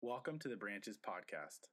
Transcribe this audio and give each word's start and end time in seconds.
Welcome 0.00 0.38
to 0.40 0.48
the 0.48 0.54
Branches 0.54 0.96
Podcast. 0.96 1.66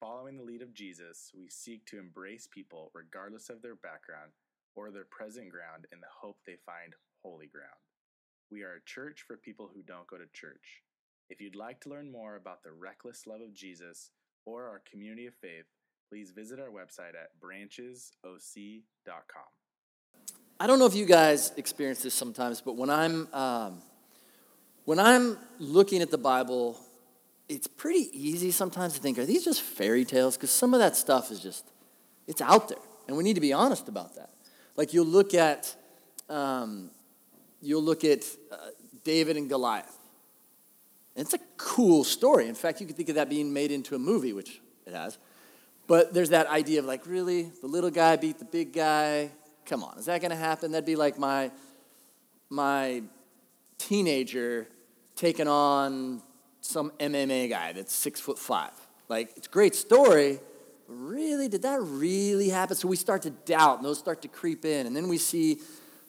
Following 0.00 0.36
the 0.36 0.42
lead 0.42 0.60
of 0.60 0.74
Jesus, 0.74 1.30
we 1.38 1.48
seek 1.48 1.86
to 1.86 2.00
embrace 2.00 2.48
people 2.52 2.90
regardless 2.94 3.48
of 3.48 3.62
their 3.62 3.76
background 3.76 4.32
or 4.74 4.90
their 4.90 5.04
present 5.04 5.50
ground 5.50 5.86
in 5.92 6.00
the 6.00 6.08
hope 6.20 6.38
they 6.44 6.56
find 6.66 6.94
holy 7.22 7.46
ground. 7.46 7.68
We 8.50 8.64
are 8.64 8.72
a 8.72 8.84
church 8.86 9.22
for 9.24 9.36
people 9.36 9.70
who 9.72 9.84
don't 9.84 10.08
go 10.08 10.16
to 10.16 10.24
church. 10.32 10.82
If 11.28 11.40
you'd 11.40 11.54
like 11.54 11.80
to 11.82 11.90
learn 11.90 12.10
more 12.10 12.34
about 12.34 12.64
the 12.64 12.72
reckless 12.72 13.24
love 13.28 13.40
of 13.40 13.54
Jesus 13.54 14.10
or 14.44 14.64
our 14.64 14.82
community 14.90 15.26
of 15.26 15.34
faith, 15.40 15.66
please 16.08 16.32
visit 16.32 16.58
our 16.58 16.70
website 16.70 17.14
at 17.14 17.38
branchesoc.com. 17.40 18.82
I 20.58 20.66
don't 20.66 20.80
know 20.80 20.86
if 20.86 20.96
you 20.96 21.06
guys 21.06 21.52
experience 21.56 22.02
this 22.02 22.14
sometimes, 22.14 22.60
but 22.60 22.74
when 22.74 22.90
I'm 22.90 23.32
um, 23.32 23.80
when 24.86 24.98
I'm 24.98 25.38
looking 25.60 26.02
at 26.02 26.10
the 26.10 26.18
Bible, 26.18 26.76
it's 27.50 27.66
pretty 27.66 28.08
easy 28.12 28.52
sometimes 28.52 28.94
to 28.94 29.00
think, 29.00 29.18
are 29.18 29.26
these 29.26 29.44
just 29.44 29.60
fairy 29.60 30.04
tales? 30.04 30.36
Because 30.36 30.52
some 30.52 30.72
of 30.72 30.78
that 30.78 30.96
stuff 30.96 31.32
is 31.32 31.40
just 31.40 31.64
it's 32.26 32.40
out 32.40 32.68
there, 32.68 32.78
and 33.08 33.16
we 33.16 33.24
need 33.24 33.34
to 33.34 33.40
be 33.40 33.52
honest 33.52 33.88
about 33.88 34.14
that. 34.14 34.30
Like 34.76 34.94
you'll 34.94 35.06
look 35.06 35.34
at 35.34 35.74
um, 36.28 36.90
you'll 37.60 37.82
look 37.82 38.04
at 38.04 38.24
uh, 38.52 38.56
David 39.02 39.36
and 39.36 39.48
Goliath. 39.48 39.96
And 41.16 41.24
it's 41.24 41.34
a 41.34 41.40
cool 41.56 42.04
story. 42.04 42.46
In 42.46 42.54
fact, 42.54 42.80
you 42.80 42.86
could 42.86 42.96
think 42.96 43.08
of 43.08 43.16
that 43.16 43.28
being 43.28 43.52
made 43.52 43.72
into 43.72 43.96
a 43.96 43.98
movie, 43.98 44.32
which 44.32 44.60
it 44.86 44.94
has. 44.94 45.18
But 45.88 46.14
there's 46.14 46.30
that 46.30 46.46
idea 46.46 46.78
of 46.78 46.84
like, 46.84 47.04
really, 47.04 47.50
the 47.60 47.66
little 47.66 47.90
guy 47.90 48.14
beat 48.14 48.38
the 48.38 48.44
big 48.44 48.72
guy. 48.72 49.32
Come 49.66 49.82
on, 49.82 49.98
is 49.98 50.06
that 50.06 50.20
going 50.20 50.30
to 50.30 50.36
happen? 50.36 50.70
That'd 50.70 50.86
be 50.86 50.96
like 50.96 51.18
my 51.18 51.50
my 52.48 53.02
teenager 53.76 54.68
taking 55.16 55.48
on 55.48 56.22
some 56.60 56.92
MMA 56.98 57.48
guy 57.48 57.72
that's 57.72 57.94
six 57.94 58.20
foot 58.20 58.38
five. 58.38 58.72
Like, 59.08 59.32
it's 59.36 59.46
a 59.46 59.50
great 59.50 59.74
story, 59.74 60.38
really, 60.90 61.48
did 61.48 61.62
that 61.62 61.80
really 61.82 62.48
happen? 62.48 62.76
So 62.76 62.88
we 62.88 62.96
start 62.96 63.22
to 63.22 63.30
doubt, 63.30 63.78
and 63.78 63.84
those 63.84 63.98
start 63.98 64.22
to 64.22 64.28
creep 64.28 64.64
in, 64.64 64.86
and 64.86 64.94
then 64.94 65.08
we 65.08 65.18
see, 65.18 65.58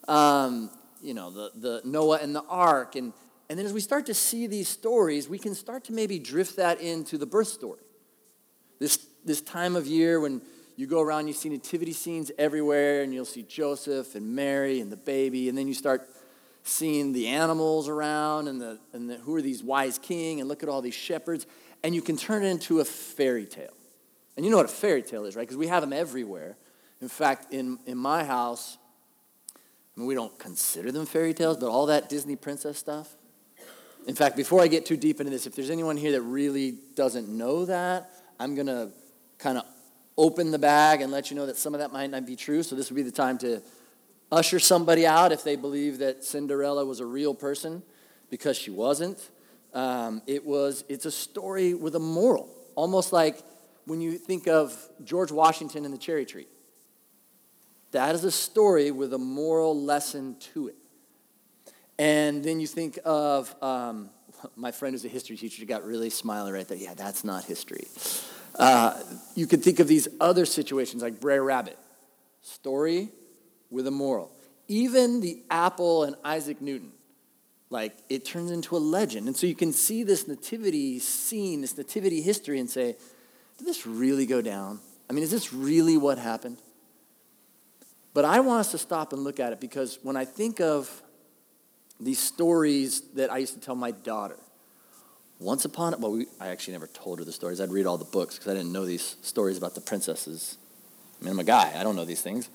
um, 0.08 0.70
you 1.02 1.14
know, 1.14 1.30
the, 1.30 1.52
the 1.56 1.82
Noah 1.84 2.20
and 2.22 2.36
the 2.36 2.44
ark, 2.44 2.96
and 2.96 3.14
and 3.50 3.60
then 3.60 3.66
as 3.66 3.74
we 3.74 3.82
start 3.82 4.06
to 4.06 4.14
see 4.14 4.48
these 4.48 4.70
stories, 4.70 5.28
we 5.28 5.38
can 5.38 5.54
start 5.56 5.84
to 5.86 5.92
maybe 5.92 6.20
drift 6.20 6.56
that 6.56 6.80
into 6.80 7.18
the 7.18 7.26
birth 7.26 7.50
story. 7.50 7.82
This 8.80 9.06
this 9.26 9.42
time 9.42 9.76
of 9.76 9.86
year 9.86 10.20
when 10.20 10.42
you 10.78 10.88
go 10.88 11.02
around, 11.02 11.28
you 11.28 11.34
see 11.34 11.50
nativity 11.50 11.94
scenes 11.94 12.32
everywhere, 12.38 13.04
and 13.04 13.14
you'll 13.14 13.26
see 13.26 13.44
Joseph 13.44 14.16
and 14.16 14.36
Mary 14.36 14.80
and 14.80 14.92
the 14.92 14.98
baby, 14.98 15.50
and 15.50 15.58
then 15.58 15.68
you 15.68 15.74
start 15.74 16.08
seeing 16.64 17.14
the 17.14 17.28
animals 17.28 17.90
around 17.90 18.48
and, 18.48 18.62
the, 18.62 18.80
and 18.94 19.10
the, 19.10 19.18
who 19.18 19.36
are 19.36 19.42
these 19.42 19.64
wise 19.64 19.98
king, 19.98 20.40
and 20.40 20.48
look 20.48 20.64
at 20.64 20.70
all 20.70 20.82
these 20.82 20.94
shepherds, 20.94 21.46
and 21.84 21.96
you 21.96 22.02
can 22.02 22.18
turn 22.18 22.44
it 22.44 22.48
into 22.48 22.80
a 22.80 22.86
fairy 22.86 23.46
tale. 23.46 23.74
And 24.36 24.46
you 24.46 24.52
know 24.52 24.58
what 24.58 24.66
a 24.66 24.70
fairy 24.70 25.02
tale 25.02 25.26
is, 25.26 25.36
right? 25.36 25.44
Because 25.44 25.58
we 25.58 25.68
have 25.68 25.82
them 25.82 25.94
everywhere. 25.94 26.56
In 27.02 27.10
fact, 27.10 27.54
in, 27.54 27.80
in 27.86 27.98
my 27.98 28.24
house, 28.24 28.78
I 29.56 30.00
mean, 30.00 30.08
we 30.08 30.16
don't 30.16 30.38
consider 30.40 30.92
them 30.92 31.06
fairy 31.06 31.34
tales, 31.34 31.58
but 31.58 31.70
all 31.70 31.88
that 31.88 32.10
Disney 32.10 32.36
princess 32.36 32.78
stuff. 32.78 33.16
In 34.08 34.16
fact, 34.16 34.36
before 34.36 34.62
I 34.62 34.68
get 34.68 34.86
too 34.86 34.98
deep 34.98 35.20
into 35.20 35.32
this, 35.32 35.46
if 35.46 35.56
there's 35.56 35.70
anyone 35.70 35.98
here 35.98 36.12
that 36.14 36.22
really 36.22 36.78
doesn't 36.96 37.28
know 37.28 37.66
that, 37.66 38.12
I'm 38.40 38.56
going 38.56 38.68
to 38.68 38.90
kind 39.38 39.58
of 39.58 39.66
open 40.18 40.52
the 40.52 40.60
bag 40.60 41.02
and 41.02 41.12
let 41.12 41.30
you 41.30 41.36
know 41.36 41.46
that 41.46 41.58
some 41.58 41.74
of 41.74 41.80
that 41.80 41.92
might 41.92 42.10
not 42.10 42.26
be 42.26 42.36
true. 42.36 42.64
So 42.64 42.76
this 42.76 42.90
would 42.90 42.96
be 42.96 43.04
the 43.04 43.12
time 43.12 43.38
to 43.40 43.62
usher 44.32 44.60
somebody 44.60 45.06
out 45.06 45.32
if 45.32 45.44
they 45.44 45.56
believe 45.56 46.00
that 46.00 46.24
Cinderella 46.24 46.86
was 46.86 47.00
a 47.00 47.06
real 47.06 47.34
person, 47.34 47.84
because 48.30 48.58
she 48.58 48.72
wasn't. 48.72 49.30
Um, 49.74 50.22
it 50.26 50.46
was. 50.46 50.84
It's 50.90 51.06
a 51.06 51.12
story 51.12 51.74
with 51.74 51.96
a 51.96 52.00
moral, 52.00 52.50
almost 52.76 53.14
like 53.14 53.44
when 53.86 54.02
you 54.02 54.18
think 54.18 54.48
of 54.48 54.76
George 55.04 55.32
Washington 55.32 55.86
and 55.86 55.94
the 55.94 55.98
cherry 55.98 56.26
tree. 56.26 56.48
That 57.92 58.16
is 58.16 58.24
a 58.24 58.32
story 58.32 58.90
with 58.92 59.14
a 59.14 59.18
moral 59.18 59.80
lesson 59.80 60.38
to 60.54 60.70
it. 60.70 60.76
And 62.00 62.44
then 62.44 62.60
you 62.60 62.68
think 62.68 62.98
of 63.04 63.54
um, 63.62 64.10
my 64.56 64.72
friend 64.72 64.94
who's 64.94 65.04
a 65.04 65.10
history 65.10 65.36
teacher 65.36 65.66
got 65.66 65.86
really 65.86 66.10
smiling 66.10 66.54
right 66.54 66.68
there. 66.68 66.78
Yeah, 66.78 66.94
that's 66.94 67.24
not 67.24 67.44
history. 67.44 67.88
Uh, 68.56 68.98
you 69.36 69.46
could 69.46 69.64
think 69.64 69.80
of 69.80 69.88
these 69.88 70.08
other 70.20 70.46
situations 70.46 71.04
like 71.04 71.20
Brer 71.20 71.44
Rabbit, 71.44 71.78
story 72.42 73.10
with 73.72 73.88
a 73.88 73.92
moral. 73.92 74.32
Even 74.68 75.22
the 75.22 75.42
apple 75.50 76.04
and 76.04 76.16
Isaac 76.24 76.62
Newton, 76.62 76.92
like 77.70 77.98
it 78.10 78.26
turns 78.26 78.52
into 78.52 78.76
a 78.76 78.80
legend. 78.80 79.28
And 79.28 79.36
so 79.36 79.48
you 79.48 79.56
can 79.56 79.74
see 79.74 80.04
this 80.04 80.28
nativity 80.28 81.00
scene, 81.00 81.62
this 81.62 81.78
nativity 81.78 82.22
history, 82.22 82.60
and 82.60 82.70
say, 82.70 82.96
did 83.58 83.68
this 83.68 83.88
really 83.88 84.26
go 84.26 84.42
down? 84.42 84.80
I 85.10 85.14
mean, 85.14 85.24
is 85.24 85.32
this 85.32 85.54
really 85.54 85.98
what 85.98 86.18
happened? 86.18 86.58
But 88.14 88.26
I 88.26 88.42
want 88.42 88.60
us 88.60 88.72
to 88.72 88.78
stop 88.78 89.14
and 89.14 89.24
look 89.24 89.40
at 89.40 89.54
it 89.54 89.62
because 89.62 90.00
when 90.04 90.18
I 90.18 90.26
think 90.26 90.60
of 90.60 91.02
these 92.00 92.20
stories 92.20 93.02
that 93.14 93.32
I 93.32 93.38
used 93.38 93.54
to 93.54 93.60
tell 93.60 93.76
my 93.76 93.92
daughter, 93.92 94.38
once 95.40 95.66
upon 95.66 95.94
a 95.94 95.98
well, 95.98 96.12
we, 96.12 96.28
I 96.40 96.50
actually 96.50 96.74
never 96.74 96.88
told 96.88 97.20
her 97.20 97.26
the 97.26 97.32
stories. 97.32 97.62
I'd 97.62 97.72
read 97.72 97.88
all 97.88 97.98
the 97.98 98.06
books 98.06 98.38
because 98.38 98.52
I 98.52 98.56
didn't 98.56 98.72
know 98.72 98.86
these 98.86 99.16
stories 99.22 99.58
about 99.58 99.76
the 99.76 99.82
princesses. 99.82 100.58
I 101.20 101.26
mean, 101.26 101.34
I'm 101.34 101.40
a 101.40 101.44
guy. 101.44 101.74
I 101.76 101.84
don't 101.84 101.96
know 101.96 102.06
these 102.06 102.22
things. 102.22 102.50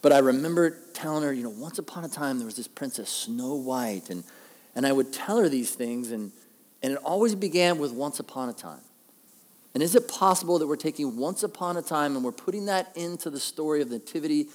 But 0.00 0.12
I 0.12 0.18
remember 0.18 0.76
telling 0.92 1.24
her, 1.24 1.32
you 1.32 1.42
know, 1.42 1.50
once 1.50 1.78
upon 1.78 2.04
a 2.04 2.08
time 2.08 2.38
there 2.38 2.46
was 2.46 2.56
this 2.56 2.68
princess, 2.68 3.08
Snow 3.10 3.54
White, 3.54 4.10
and, 4.10 4.24
and 4.74 4.86
I 4.86 4.92
would 4.92 5.12
tell 5.12 5.38
her 5.38 5.48
these 5.48 5.74
things, 5.74 6.12
and, 6.12 6.30
and 6.82 6.92
it 6.92 6.98
always 6.98 7.34
began 7.34 7.78
with 7.78 7.92
once 7.92 8.20
upon 8.20 8.48
a 8.48 8.52
time. 8.52 8.80
And 9.74 9.82
is 9.82 9.94
it 9.94 10.08
possible 10.08 10.58
that 10.58 10.66
we're 10.66 10.76
taking 10.76 11.16
once 11.16 11.42
upon 11.42 11.76
a 11.76 11.82
time 11.82 12.16
and 12.16 12.24
we're 12.24 12.32
putting 12.32 12.66
that 12.66 12.90
into 12.96 13.30
the 13.30 13.40
story 13.40 13.82
of 13.82 13.90
Nativity 13.90 14.48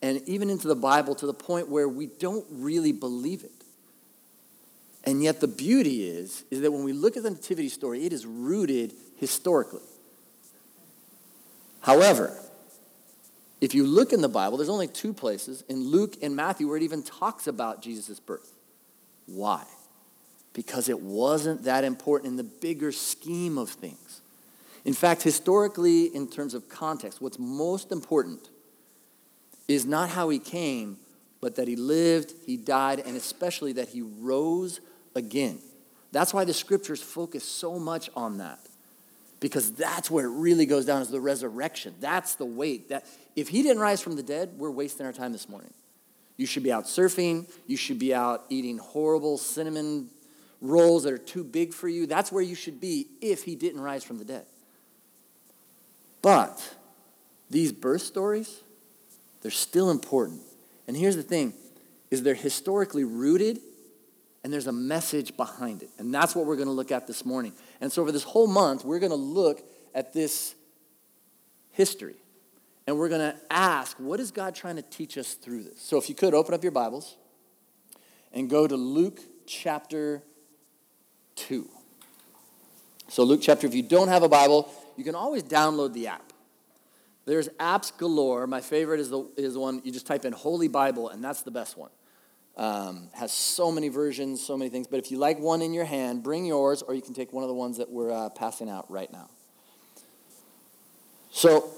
and 0.00 0.22
even 0.26 0.48
into 0.48 0.68
the 0.68 0.76
Bible 0.76 1.14
to 1.16 1.26
the 1.26 1.34
point 1.34 1.68
where 1.68 1.88
we 1.88 2.06
don't 2.06 2.46
really 2.50 2.92
believe 2.92 3.44
it? 3.44 3.52
And 5.04 5.22
yet 5.22 5.40
the 5.40 5.48
beauty 5.48 6.08
is, 6.08 6.44
is 6.50 6.60
that 6.60 6.70
when 6.70 6.84
we 6.84 6.92
look 6.92 7.16
at 7.16 7.22
the 7.22 7.30
nativity 7.30 7.68
story, 7.68 8.04
it 8.04 8.12
is 8.12 8.26
rooted 8.26 8.92
historically. 9.16 9.80
However, 11.80 12.38
if 13.60 13.74
you 13.74 13.84
look 13.84 14.12
in 14.12 14.20
the 14.22 14.28
Bible, 14.28 14.56
there's 14.56 14.70
only 14.70 14.88
two 14.88 15.12
places, 15.12 15.62
in 15.68 15.84
Luke 15.84 16.16
and 16.22 16.34
Matthew, 16.34 16.66
where 16.66 16.76
it 16.76 16.82
even 16.82 17.02
talks 17.02 17.46
about 17.46 17.82
Jesus' 17.82 18.18
birth. 18.18 18.54
Why? 19.26 19.64
Because 20.52 20.88
it 20.88 21.00
wasn't 21.00 21.64
that 21.64 21.84
important 21.84 22.30
in 22.30 22.36
the 22.36 22.44
bigger 22.44 22.90
scheme 22.90 23.58
of 23.58 23.68
things. 23.68 24.22
In 24.84 24.94
fact, 24.94 25.22
historically, 25.22 26.04
in 26.06 26.28
terms 26.28 26.54
of 26.54 26.68
context, 26.68 27.20
what's 27.20 27.38
most 27.38 27.92
important 27.92 28.48
is 29.68 29.84
not 29.84 30.08
how 30.08 30.30
he 30.30 30.38
came, 30.38 30.96
but 31.40 31.56
that 31.56 31.68
he 31.68 31.76
lived, 31.76 32.32
he 32.46 32.56
died, 32.56 33.00
and 33.00 33.16
especially 33.16 33.72
that 33.74 33.90
he 33.90 34.00
rose 34.02 34.80
again. 35.14 35.58
That's 36.12 36.32
why 36.34 36.44
the 36.44 36.54
scriptures 36.54 37.02
focus 37.02 37.44
so 37.44 37.78
much 37.78 38.10
on 38.16 38.38
that. 38.38 38.58
Because 39.40 39.72
that's 39.72 40.10
where 40.10 40.26
it 40.26 40.30
really 40.30 40.66
goes 40.66 40.84
down 40.84 41.00
is 41.00 41.08
the 41.08 41.20
resurrection. 41.20 41.94
That's 41.98 42.34
the 42.34 42.44
weight. 42.44 42.90
That 42.90 43.06
if 43.34 43.48
he 43.48 43.62
didn't 43.62 43.80
rise 43.80 44.02
from 44.02 44.16
the 44.16 44.22
dead, 44.22 44.50
we're 44.58 44.70
wasting 44.70 45.06
our 45.06 45.12
time 45.12 45.32
this 45.32 45.48
morning. 45.48 45.72
You 46.36 46.46
should 46.46 46.62
be 46.62 46.72
out 46.72 46.84
surfing, 46.84 47.50
you 47.66 47.76
should 47.76 47.98
be 47.98 48.14
out 48.14 48.44
eating 48.48 48.78
horrible 48.78 49.36
cinnamon 49.36 50.08
rolls 50.60 51.04
that 51.04 51.12
are 51.12 51.18
too 51.18 51.44
big 51.44 51.72
for 51.72 51.88
you. 51.88 52.06
That's 52.06 52.30
where 52.30 52.42
you 52.42 52.54
should 52.54 52.80
be 52.80 53.08
if 53.20 53.44
he 53.44 53.54
didn't 53.54 53.80
rise 53.80 54.04
from 54.04 54.18
the 54.18 54.24
dead. 54.24 54.46
But 56.22 56.74
these 57.48 57.72
birth 57.72 58.02
stories, 58.02 58.60
they're 59.42 59.50
still 59.50 59.90
important. 59.90 60.40
And 60.86 60.96
here's 60.96 61.16
the 61.16 61.22
thing 61.22 61.54
is 62.10 62.22
they're 62.22 62.34
historically 62.34 63.04
rooted 63.04 63.60
and 64.42 64.52
there's 64.52 64.66
a 64.66 64.72
message 64.72 65.36
behind 65.36 65.82
it. 65.82 65.90
And 65.98 66.12
that's 66.12 66.34
what 66.34 66.46
we're 66.46 66.56
going 66.56 66.68
to 66.68 66.72
look 66.72 66.92
at 66.92 67.06
this 67.06 67.24
morning. 67.24 67.52
And 67.80 67.92
so, 67.92 68.02
over 68.02 68.12
this 68.12 68.22
whole 68.22 68.46
month, 68.46 68.84
we're 68.84 68.98
going 68.98 69.10
to 69.10 69.16
look 69.16 69.62
at 69.94 70.12
this 70.12 70.54
history. 71.72 72.16
And 72.86 72.98
we're 72.98 73.08
going 73.08 73.32
to 73.32 73.36
ask, 73.50 73.98
what 73.98 74.18
is 74.18 74.30
God 74.30 74.54
trying 74.54 74.76
to 74.76 74.82
teach 74.82 75.18
us 75.18 75.34
through 75.34 75.64
this? 75.64 75.80
So, 75.80 75.98
if 75.98 76.08
you 76.08 76.14
could 76.14 76.34
open 76.34 76.54
up 76.54 76.62
your 76.62 76.72
Bibles 76.72 77.16
and 78.32 78.48
go 78.48 78.66
to 78.66 78.76
Luke 78.76 79.20
chapter 79.46 80.22
2. 81.36 81.68
So, 83.08 83.24
Luke 83.24 83.40
chapter, 83.42 83.66
if 83.66 83.74
you 83.74 83.82
don't 83.82 84.08
have 84.08 84.22
a 84.22 84.28
Bible, 84.28 84.72
you 84.96 85.04
can 85.04 85.14
always 85.14 85.42
download 85.42 85.92
the 85.92 86.06
app. 86.06 86.32
There's 87.26 87.48
apps 87.60 87.96
galore. 87.96 88.46
My 88.46 88.60
favorite 88.60 89.00
is 89.00 89.10
the, 89.10 89.28
is 89.36 89.54
the 89.54 89.60
one 89.60 89.82
you 89.84 89.92
just 89.92 90.06
type 90.06 90.24
in 90.24 90.32
Holy 90.32 90.68
Bible, 90.68 91.10
and 91.10 91.22
that's 91.22 91.42
the 91.42 91.50
best 91.50 91.76
one. 91.76 91.90
Um, 92.60 93.08
has 93.14 93.32
so 93.32 93.72
many 93.72 93.88
versions, 93.88 94.46
so 94.46 94.54
many 94.54 94.68
things. 94.68 94.86
But 94.86 94.98
if 94.98 95.10
you 95.10 95.16
like 95.16 95.38
one 95.38 95.62
in 95.62 95.72
your 95.72 95.86
hand, 95.86 96.22
bring 96.22 96.44
yours, 96.44 96.82
or 96.82 96.92
you 96.92 97.00
can 97.00 97.14
take 97.14 97.32
one 97.32 97.42
of 97.42 97.48
the 97.48 97.54
ones 97.54 97.78
that 97.78 97.90
we're 97.90 98.12
uh, 98.12 98.28
passing 98.28 98.68
out 98.68 98.90
right 98.90 99.10
now. 99.10 99.30
So, 101.30 101.70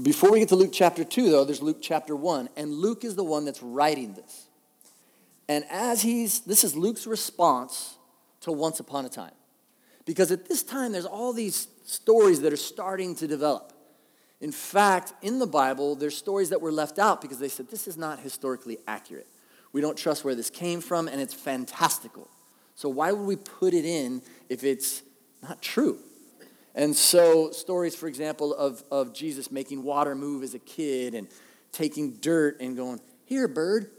before 0.00 0.30
we 0.30 0.38
get 0.38 0.50
to 0.50 0.54
Luke 0.54 0.70
chapter 0.72 1.02
2, 1.02 1.30
though, 1.30 1.44
there's 1.44 1.60
Luke 1.60 1.78
chapter 1.82 2.14
1. 2.14 2.50
And 2.56 2.72
Luke 2.72 3.02
is 3.02 3.16
the 3.16 3.24
one 3.24 3.44
that's 3.44 3.60
writing 3.60 4.14
this. 4.14 4.46
And 5.48 5.64
as 5.68 6.02
he's, 6.02 6.38
this 6.42 6.62
is 6.62 6.76
Luke's 6.76 7.04
response 7.04 7.96
to 8.42 8.52
Once 8.52 8.78
Upon 8.78 9.04
a 9.04 9.08
Time. 9.08 9.34
Because 10.04 10.30
at 10.30 10.48
this 10.48 10.62
time, 10.62 10.92
there's 10.92 11.06
all 11.06 11.32
these 11.32 11.66
stories 11.84 12.42
that 12.42 12.52
are 12.52 12.56
starting 12.56 13.16
to 13.16 13.26
develop. 13.26 13.71
In 14.42 14.50
fact, 14.50 15.12
in 15.22 15.38
the 15.38 15.46
Bible, 15.46 15.94
there's 15.94 16.16
stories 16.16 16.50
that 16.50 16.60
were 16.60 16.72
left 16.72 16.98
out 16.98 17.22
because 17.22 17.38
they 17.38 17.48
said 17.48 17.70
this 17.70 17.86
is 17.86 17.96
not 17.96 18.18
historically 18.18 18.76
accurate. 18.88 19.28
We 19.72 19.80
don't 19.80 19.96
trust 19.96 20.24
where 20.24 20.34
this 20.34 20.50
came 20.50 20.80
from, 20.80 21.06
and 21.06 21.20
it's 21.20 21.32
fantastical. 21.32 22.28
So 22.74 22.88
why 22.88 23.12
would 23.12 23.24
we 23.24 23.36
put 23.36 23.72
it 23.72 23.84
in 23.84 24.20
if 24.48 24.64
it's 24.64 25.02
not 25.44 25.62
true? 25.62 26.00
And 26.74 26.96
so, 26.96 27.52
stories, 27.52 27.94
for 27.94 28.08
example, 28.08 28.52
of, 28.52 28.82
of 28.90 29.14
Jesus 29.14 29.52
making 29.52 29.84
water 29.84 30.16
move 30.16 30.42
as 30.42 30.54
a 30.54 30.58
kid 30.58 31.14
and 31.14 31.28
taking 31.70 32.14
dirt 32.14 32.60
and 32.60 32.76
going, 32.76 33.00
Here, 33.24 33.46
bird, 33.46 33.92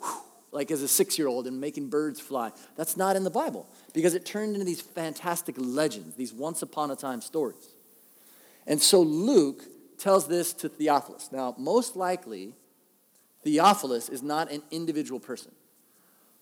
like 0.52 0.72
as 0.72 0.82
a 0.82 0.90
six 0.90 1.18
year 1.18 1.30
old 1.30 1.48
and 1.48 1.62
making 1.62 1.88
birds 1.88 2.20
fly. 2.20 2.52
That's 2.76 2.98
not 2.98 3.16
in 3.16 3.24
the 3.24 3.30
Bible 3.30 3.66
because 3.94 4.14
it 4.14 4.26
turned 4.26 4.56
into 4.56 4.66
these 4.66 4.82
fantastic 4.82 5.56
legends, 5.58 6.16
these 6.16 6.34
once 6.34 6.62
upon 6.62 6.92
a 6.92 6.98
time 6.98 7.22
stories. 7.22 7.70
And 8.68 8.82
so, 8.82 9.02
Luke 9.02 9.64
tells 10.04 10.28
this 10.28 10.52
to 10.52 10.68
Theophilus. 10.68 11.30
Now, 11.32 11.56
most 11.58 11.96
likely, 11.96 12.52
Theophilus 13.44 14.10
is 14.10 14.22
not 14.22 14.52
an 14.52 14.62
individual 14.70 15.20
person. 15.20 15.54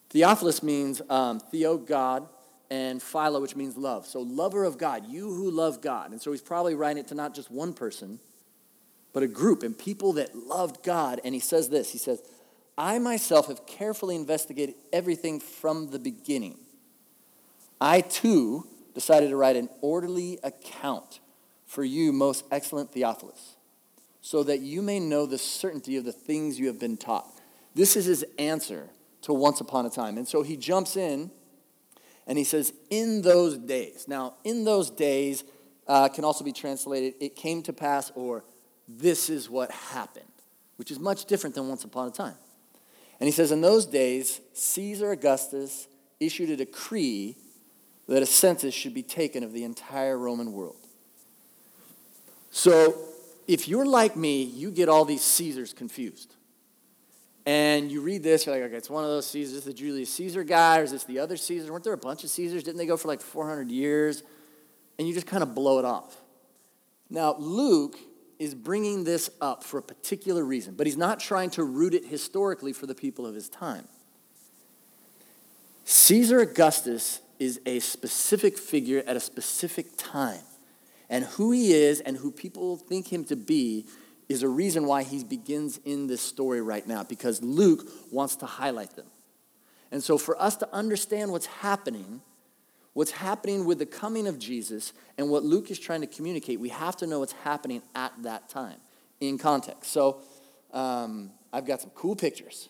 Theophilus 0.10 0.64
means 0.64 1.00
um, 1.10 1.40
Theo, 1.40 1.78
God, 1.78 2.28
and 2.72 3.02
Philo, 3.02 3.40
which 3.40 3.56
means 3.56 3.78
love. 3.78 4.08
So, 4.08 4.22
lover 4.22 4.64
of 4.64 4.80
God, 4.80 5.06
you 5.06 5.32
who 5.32 5.52
love 5.52 5.80
God. 5.80 6.12
And 6.12 6.20
so, 6.20 6.32
he's 6.32 6.42
probably 6.42 6.74
writing 6.74 7.04
it 7.04 7.08
to 7.10 7.16
not 7.16 7.36
just 7.36 7.52
one 7.52 7.74
person, 7.74 8.20
but 9.14 9.22
a 9.22 9.28
group 9.28 9.62
and 9.62 9.78
people 9.78 10.14
that 10.14 10.36
loved 10.36 10.84
God. 10.84 11.22
And 11.24 11.36
he 11.36 11.40
says 11.40 11.70
this 11.70 11.92
He 11.92 12.00
says, 12.00 12.22
I 12.78 12.98
myself 12.98 13.48
have 13.48 13.68
carefully 13.68 14.16
investigated 14.16 14.74
everything 14.92 15.40
from 15.40 15.92
the 15.92 16.00
beginning. 16.00 16.58
I 17.80 18.02
too 18.02 18.66
decided 18.96 19.30
to 19.30 19.36
write 19.36 19.56
an 19.56 19.70
orderly 19.82 20.40
account 20.44 21.20
for 21.72 21.86
you, 21.86 22.12
most 22.12 22.44
excellent 22.52 22.92
Theophilus, 22.92 23.56
so 24.20 24.44
that 24.44 24.60
you 24.60 24.82
may 24.82 25.00
know 25.00 25.26
the 25.26 25.38
certainty 25.38 25.96
of 25.96 26.04
the 26.04 26.12
things 26.12 26.60
you 26.60 26.68
have 26.68 26.78
been 26.78 26.98
taught. 26.98 27.32
This 27.74 27.96
is 27.96 28.04
his 28.04 28.26
answer 28.38 28.90
to 29.22 29.32
once 29.32 29.62
upon 29.62 29.86
a 29.86 29.90
time. 29.90 30.18
And 30.18 30.28
so 30.28 30.42
he 30.42 30.58
jumps 30.58 30.98
in 30.98 31.32
and 32.28 32.38
he 32.38 32.44
says, 32.44 32.74
In 32.90 33.22
those 33.22 33.58
days. 33.58 34.06
Now, 34.06 34.34
in 34.44 34.66
those 34.66 34.90
days 34.90 35.46
uh, 35.88 36.10
can 36.10 36.26
also 36.26 36.44
be 36.44 36.52
translated, 36.52 37.14
it 37.22 37.38
came 37.38 37.64
to 37.64 37.72
pass, 37.72 38.12
or 38.16 38.44
this 38.90 39.30
is 39.30 39.50
what 39.50 39.72
happened, 39.72 40.26
which 40.76 40.92
is 40.92 41.00
much 41.00 41.24
different 41.24 41.56
than 41.56 41.70
once 41.70 41.86
upon 41.86 42.10
a 42.10 42.12
time. 42.12 42.36
And 43.22 43.30
he 43.30 43.32
says, 43.32 43.50
In 43.50 43.62
those 43.62 43.86
days, 43.86 44.42
Caesar 44.52 45.12
Augustus 45.12 45.88
issued 46.20 46.50
a 46.50 46.58
decree 46.58 47.38
that 48.10 48.22
a 48.22 48.26
census 48.26 48.74
should 48.74 48.94
be 48.94 49.04
taken 49.04 49.42
of 49.42 49.54
the 49.54 49.64
entire 49.64 50.18
Roman 50.18 50.52
world. 50.52 50.81
So, 52.52 52.96
if 53.48 53.68
you're 53.68 53.86
like 53.86 54.16
me, 54.16 54.44
you 54.44 54.72
get 54.72 54.90
all 54.90 55.06
these 55.06 55.24
Caesars 55.24 55.74
confused. 55.74 56.36
And 57.46 57.92
you 57.92 58.02
read 58.02 58.22
this, 58.22 58.46
you're 58.46 58.54
like, 58.54 58.64
okay, 58.66 58.76
it's 58.76 58.90
one 58.90 59.04
of 59.04 59.10
those 59.10 59.28
Caesars. 59.28 59.60
Is 59.60 59.64
the 59.64 59.74
Julius 59.74 60.14
Caesar 60.14 60.44
guy, 60.44 60.80
or 60.80 60.84
is 60.84 60.92
this 60.92 61.06
the 61.06 61.20
other 61.20 61.38
Caesar? 61.38 61.72
Weren't 61.72 61.84
there 61.84 61.94
a 61.94 61.98
bunch 61.98 62.24
of 62.24 62.30
Caesars? 62.30 62.64
Didn't 62.64 62.78
they 62.78 62.86
go 62.86 62.98
for 62.98 63.08
like 63.08 63.22
400 63.22 63.72
years? 63.72 64.22
And 65.00 65.08
you 65.08 65.14
just 65.14 65.26
kind 65.26 65.42
of 65.42 65.56
blow 65.56 65.80
it 65.80 65.86
off. 65.86 66.16
Now, 67.10 67.36
Luke 67.40 67.98
is 68.38 68.54
bringing 68.54 69.04
this 69.04 69.30
up 69.40 69.64
for 69.64 69.78
a 69.80 69.84
particular 69.84 70.44
reason, 70.44 70.76
but 70.76 70.88
he's 70.88 70.98
not 70.98 71.20
trying 71.20 71.50
to 71.52 71.64
root 71.64 71.94
it 71.94 72.06
historically 72.06 72.74
for 72.74 72.86
the 72.86 72.96
people 72.96 73.26
of 73.26 73.34
his 73.34 73.50
time. 73.50 73.88
Caesar 75.86 76.40
Augustus 76.40 77.22
is 77.40 77.60
a 77.66 77.80
specific 77.80 78.58
figure 78.58 79.04
at 79.08 79.16
a 79.16 79.20
specific 79.20 79.88
time. 79.98 80.42
And 81.12 81.26
who 81.26 81.52
he 81.52 81.74
is 81.74 82.00
and 82.00 82.16
who 82.16 82.32
people 82.32 82.78
think 82.78 83.12
him 83.12 83.26
to 83.26 83.36
be 83.36 83.86
is 84.30 84.44
a 84.44 84.48
reason 84.48 84.86
why 84.86 85.04
he 85.04 85.26
begins 85.26 85.78
in 85.84 86.08
this 86.08 86.22
story 86.22 86.62
right 86.62 86.88
now, 86.88 87.04
because 87.04 87.44
Luke 87.44 87.86
wants 88.10 88.38
to 88.38 88.46
highlight 88.46 88.96
them. 88.96 89.08
And 89.92 90.02
so, 90.02 90.18
for 90.18 90.42
us 90.42 90.56
to 90.56 90.74
understand 90.74 91.34
what's 91.34 91.48
happening, 91.48 92.22
what's 92.94 93.12
happening 93.12 93.66
with 93.66 93.80
the 93.80 93.86
coming 93.86 94.26
of 94.26 94.40
Jesus 94.40 94.94
and 95.18 95.30
what 95.30 95.44
Luke 95.44 95.70
is 95.70 95.78
trying 95.78 96.00
to 96.00 96.08
communicate, 96.08 96.62
we 96.62 96.70
have 96.70 96.96
to 96.98 97.08
know 97.08 97.20
what's 97.20 97.34
happening 97.34 97.82
at 97.94 98.14
that 98.24 98.48
time 98.48 98.78
in 99.20 99.38
context. 99.38 99.92
So, 99.92 100.22
um, 100.72 101.32
I've 101.52 101.66
got 101.66 101.82
some 101.82 101.92
cool 101.94 102.16
pictures. 102.16 102.70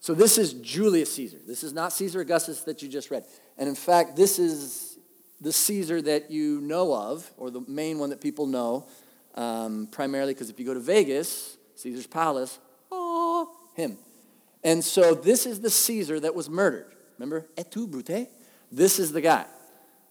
So, 0.00 0.14
this 0.14 0.38
is 0.38 0.54
Julius 0.54 1.14
Caesar. 1.16 1.38
This 1.46 1.62
is 1.62 1.74
not 1.74 1.92
Caesar 1.92 2.20
Augustus 2.20 2.62
that 2.62 2.80
you 2.80 2.88
just 2.88 3.10
read. 3.10 3.26
And 3.58 3.68
in 3.68 3.74
fact, 3.74 4.16
this 4.16 4.38
is 4.38 4.93
the 5.40 5.52
Caesar 5.52 6.00
that 6.02 6.30
you 6.30 6.60
know 6.60 6.94
of, 6.94 7.30
or 7.36 7.50
the 7.50 7.62
main 7.66 7.98
one 7.98 8.10
that 8.10 8.20
people 8.20 8.46
know 8.46 8.86
um, 9.34 9.88
primarily 9.90 10.32
because 10.32 10.50
if 10.50 10.58
you 10.58 10.66
go 10.66 10.74
to 10.74 10.80
Vegas, 10.80 11.56
Caesar's 11.76 12.06
Palace, 12.06 12.58
oh, 12.90 13.50
him. 13.74 13.98
And 14.62 14.82
so 14.82 15.14
this 15.14 15.46
is 15.46 15.60
the 15.60 15.70
Caesar 15.70 16.20
that 16.20 16.34
was 16.34 16.48
murdered. 16.48 16.94
Remember? 17.18 17.46
Et 17.56 17.70
tu, 17.70 17.86
Brute? 17.86 18.28
This 18.72 18.98
is 18.98 19.12
the 19.12 19.20
guy. 19.20 19.44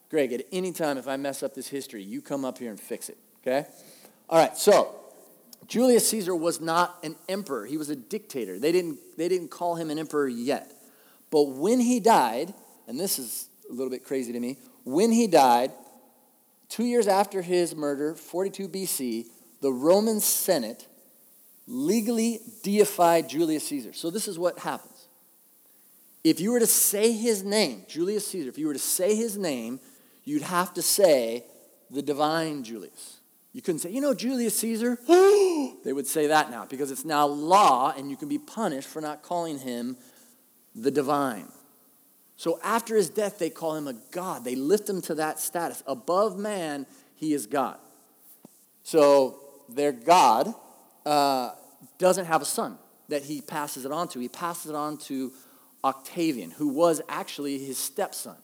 Greg, 0.09 0.31
at 0.31 0.45
any 0.51 0.71
time, 0.71 0.97
if 0.97 1.07
I 1.07 1.17
mess 1.17 1.41
up 1.41 1.55
this 1.55 1.67
history, 1.67 2.03
you 2.03 2.21
come 2.21 2.45
up 2.45 2.59
here 2.59 2.69
and 2.69 2.79
fix 2.79 3.09
it, 3.09 3.17
okay? 3.41 3.67
All 4.29 4.37
right, 4.37 4.55
so 4.55 4.95
Julius 5.67 6.07
Caesar 6.09 6.35
was 6.35 6.61
not 6.61 6.99
an 7.03 7.15
emperor. 7.27 7.65
He 7.65 7.77
was 7.77 7.89
a 7.89 7.95
dictator. 7.95 8.59
They 8.59 8.71
didn't, 8.71 8.99
they 9.17 9.27
didn't 9.27 9.49
call 9.49 9.75
him 9.75 9.89
an 9.89 9.97
emperor 9.97 10.27
yet. 10.27 10.71
But 11.31 11.49
when 11.49 11.79
he 11.79 11.99
died, 11.99 12.53
and 12.87 12.99
this 12.99 13.17
is 13.17 13.49
a 13.69 13.73
little 13.73 13.89
bit 13.89 14.03
crazy 14.03 14.31
to 14.33 14.39
me, 14.39 14.57
when 14.83 15.11
he 15.11 15.27
died, 15.27 15.71
Two 16.73 16.85
years 16.85 17.07
after 17.07 17.43
his 17.43 17.75
murder, 17.75 18.15
42 18.15 18.67
BC, 18.67 19.27
the 19.61 19.71
Roman 19.71 20.19
Senate 20.19 20.87
legally 21.67 22.39
deified 22.63 23.29
Julius 23.29 23.67
Caesar. 23.67 23.93
So 23.93 24.09
this 24.09 24.27
is 24.27 24.39
what 24.39 24.57
happens. 24.57 25.07
If 26.23 26.39
you 26.39 26.51
were 26.51 26.59
to 26.59 26.65
say 26.65 27.11
his 27.11 27.43
name, 27.43 27.83
Julius 27.87 28.25
Caesar, 28.29 28.49
if 28.49 28.57
you 28.57 28.65
were 28.65 28.73
to 28.73 28.79
say 28.79 29.15
his 29.15 29.37
name, 29.37 29.81
you'd 30.23 30.41
have 30.41 30.73
to 30.73 30.81
say 30.81 31.45
the 31.91 32.01
divine 32.01 32.63
Julius. 32.63 33.19
You 33.51 33.61
couldn't 33.61 33.81
say, 33.81 33.91
you 33.91 34.01
know, 34.01 34.15
Julius 34.15 34.57
Caesar. 34.57 34.97
they 35.83 35.93
would 35.93 36.07
say 36.07 36.25
that 36.25 36.49
now 36.49 36.65
because 36.65 36.89
it's 36.89 37.05
now 37.05 37.27
law 37.27 37.93
and 37.95 38.09
you 38.09 38.17
can 38.17 38.29
be 38.29 38.39
punished 38.39 38.87
for 38.87 38.99
not 38.99 39.21
calling 39.21 39.59
him 39.59 39.95
the 40.73 40.89
divine. 40.89 41.49
So 42.43 42.59
after 42.61 42.97
his 42.97 43.09
death, 43.09 43.39
they 43.39 43.49
call 43.49 43.77
him 43.77 43.87
a 43.87 43.93
God. 44.11 44.43
They 44.43 44.55
lift 44.55 44.89
him 44.89 45.01
to 45.03 45.15
that 45.15 45.39
status. 45.39 45.81
Above 45.87 46.37
man, 46.37 46.85
he 47.15 47.33
is 47.33 47.47
God. 47.47 47.77
So 48.83 49.39
their 49.69 49.93
God 49.93 50.53
uh, 51.05 51.51
doesn't 51.97 52.25
have 52.25 52.41
a 52.41 52.45
son 52.45 52.77
that 53.07 53.23
he 53.23 53.39
passes 53.39 53.85
it 53.85 53.93
on 53.93 54.09
to. 54.09 54.19
He 54.19 54.27
passes 54.27 54.71
it 54.71 54.75
on 54.75 54.97
to 54.97 55.31
Octavian, 55.85 56.51
who 56.51 56.67
was 56.67 57.01
actually 57.07 57.59
his 57.59 57.77
stepson. 57.77 58.35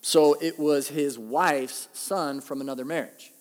So 0.00 0.34
it 0.40 0.56
was 0.56 0.86
his 0.86 1.18
wife's 1.18 1.88
son 1.92 2.40
from 2.40 2.60
another 2.60 2.84
marriage. 2.84 3.32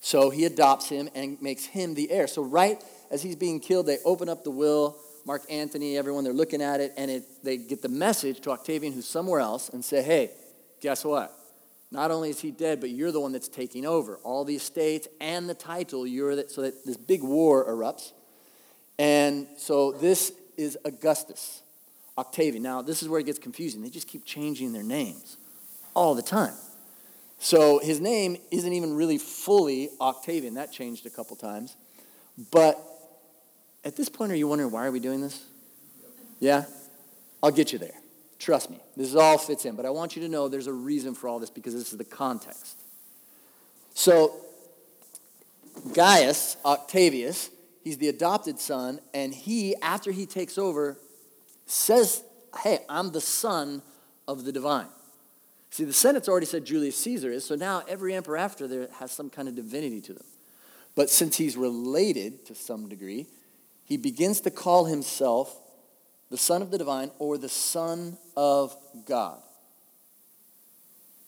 So 0.00 0.28
he 0.28 0.44
adopts 0.44 0.90
him 0.90 1.08
and 1.14 1.40
makes 1.40 1.64
him 1.64 1.94
the 1.94 2.10
heir. 2.10 2.26
So, 2.26 2.42
right 2.42 2.84
as 3.10 3.22
he's 3.22 3.36
being 3.36 3.60
killed, 3.60 3.86
they 3.86 3.96
open 4.04 4.28
up 4.28 4.44
the 4.44 4.50
will 4.50 4.98
Mark 5.26 5.42
Antony, 5.48 5.96
everyone, 5.96 6.24
they're 6.24 6.32
looking 6.32 6.60
at 6.60 6.80
it, 6.80 6.92
and 6.96 7.10
it, 7.10 7.24
they 7.42 7.56
get 7.56 7.80
the 7.80 7.88
message 7.88 8.40
to 8.40 8.50
Octavian, 8.50 8.92
who's 8.92 9.06
somewhere 9.06 9.40
else, 9.40 9.70
and 9.70 9.84
say, 9.84 10.02
hey, 10.02 10.30
guess 10.80 11.04
what? 11.04 11.34
Not 11.90 12.10
only 12.10 12.28
is 12.28 12.40
he 12.40 12.50
dead, 12.50 12.80
but 12.80 12.90
you're 12.90 13.12
the 13.12 13.20
one 13.20 13.32
that's 13.32 13.48
taking 13.48 13.86
over. 13.86 14.16
All 14.22 14.44
the 14.44 14.56
estates 14.56 15.08
and 15.20 15.48
the 15.48 15.54
title, 15.54 16.06
you're 16.06 16.46
so 16.48 16.62
that 16.62 16.84
this 16.84 16.96
big 16.96 17.22
war 17.22 17.64
erupts. 17.66 18.12
And 18.98 19.46
so 19.56 19.92
this 19.92 20.32
is 20.56 20.76
Augustus, 20.84 21.62
Octavian. 22.18 22.62
Now, 22.62 22.82
this 22.82 23.02
is 23.02 23.08
where 23.08 23.20
it 23.20 23.26
gets 23.26 23.38
confusing. 23.38 23.82
They 23.82 23.90
just 23.90 24.08
keep 24.08 24.24
changing 24.24 24.72
their 24.72 24.82
names 24.82 25.36
all 25.94 26.14
the 26.14 26.22
time. 26.22 26.54
So 27.38 27.78
his 27.78 28.00
name 28.00 28.36
isn't 28.50 28.72
even 28.72 28.94
really 28.94 29.18
fully 29.18 29.90
Octavian. 30.00 30.54
That 30.54 30.72
changed 30.72 31.06
a 31.06 31.10
couple 31.10 31.36
times. 31.36 31.76
But 32.50 32.78
at 33.84 33.96
this 33.96 34.08
point, 34.08 34.32
are 34.32 34.36
you 34.36 34.48
wondering 34.48 34.70
why 34.70 34.86
are 34.86 34.92
we 34.92 35.00
doing 35.00 35.20
this? 35.20 35.44
Yeah? 36.40 36.64
I'll 37.42 37.50
get 37.50 37.72
you 37.72 37.78
there. 37.78 37.94
Trust 38.38 38.70
me. 38.70 38.78
This 38.96 39.14
all 39.14 39.38
fits 39.38 39.64
in. 39.64 39.76
But 39.76 39.86
I 39.86 39.90
want 39.90 40.16
you 40.16 40.22
to 40.22 40.28
know 40.28 40.48
there's 40.48 40.66
a 40.66 40.72
reason 40.72 41.14
for 41.14 41.28
all 41.28 41.38
this 41.38 41.50
because 41.50 41.74
this 41.74 41.92
is 41.92 41.98
the 41.98 42.04
context. 42.04 42.78
So, 43.94 44.34
Gaius 45.92 46.56
Octavius, 46.64 47.50
he's 47.82 47.98
the 47.98 48.08
adopted 48.08 48.58
son, 48.58 49.00
and 49.12 49.32
he, 49.32 49.76
after 49.82 50.10
he 50.10 50.26
takes 50.26 50.58
over, 50.58 50.98
says, 51.66 52.22
Hey, 52.62 52.80
I'm 52.88 53.12
the 53.12 53.20
son 53.20 53.82
of 54.28 54.44
the 54.44 54.52
divine. 54.52 54.86
See, 55.70 55.84
the 55.84 55.92
Senate's 55.92 56.28
already 56.28 56.46
said 56.46 56.64
Julius 56.64 56.96
Caesar 56.98 57.32
is, 57.32 57.44
so 57.44 57.56
now 57.56 57.82
every 57.88 58.14
emperor 58.14 58.36
after 58.36 58.68
there 58.68 58.88
has 59.00 59.10
some 59.10 59.28
kind 59.28 59.48
of 59.48 59.56
divinity 59.56 60.00
to 60.02 60.12
them. 60.12 60.24
But 60.94 61.10
since 61.10 61.36
he's 61.36 61.56
related 61.56 62.46
to 62.46 62.54
some 62.54 62.88
degree, 62.88 63.26
he 63.84 63.96
begins 63.96 64.40
to 64.42 64.50
call 64.50 64.86
himself 64.86 65.60
the 66.30 66.38
Son 66.38 66.62
of 66.62 66.70
the 66.70 66.78
Divine 66.78 67.10
or 67.18 67.38
the 67.38 67.48
Son 67.48 68.16
of 68.36 68.76
God. 69.06 69.40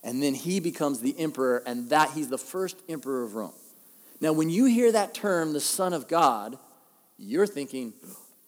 and 0.06 0.22
then 0.22 0.34
he 0.34 0.60
becomes 0.60 1.00
the 1.00 1.18
emperor, 1.18 1.64
and 1.66 1.90
that 1.90 2.12
he's 2.12 2.28
the 2.28 2.38
first 2.38 2.80
emperor 2.88 3.24
of 3.24 3.34
Rome. 3.34 3.52
Now, 4.20 4.32
when 4.32 4.48
you 4.48 4.66
hear 4.66 4.92
that 4.92 5.14
term, 5.14 5.52
the 5.52 5.60
Son 5.60 5.92
of 5.92 6.06
God, 6.06 6.56
you're 7.18 7.46
thinking, 7.46 7.92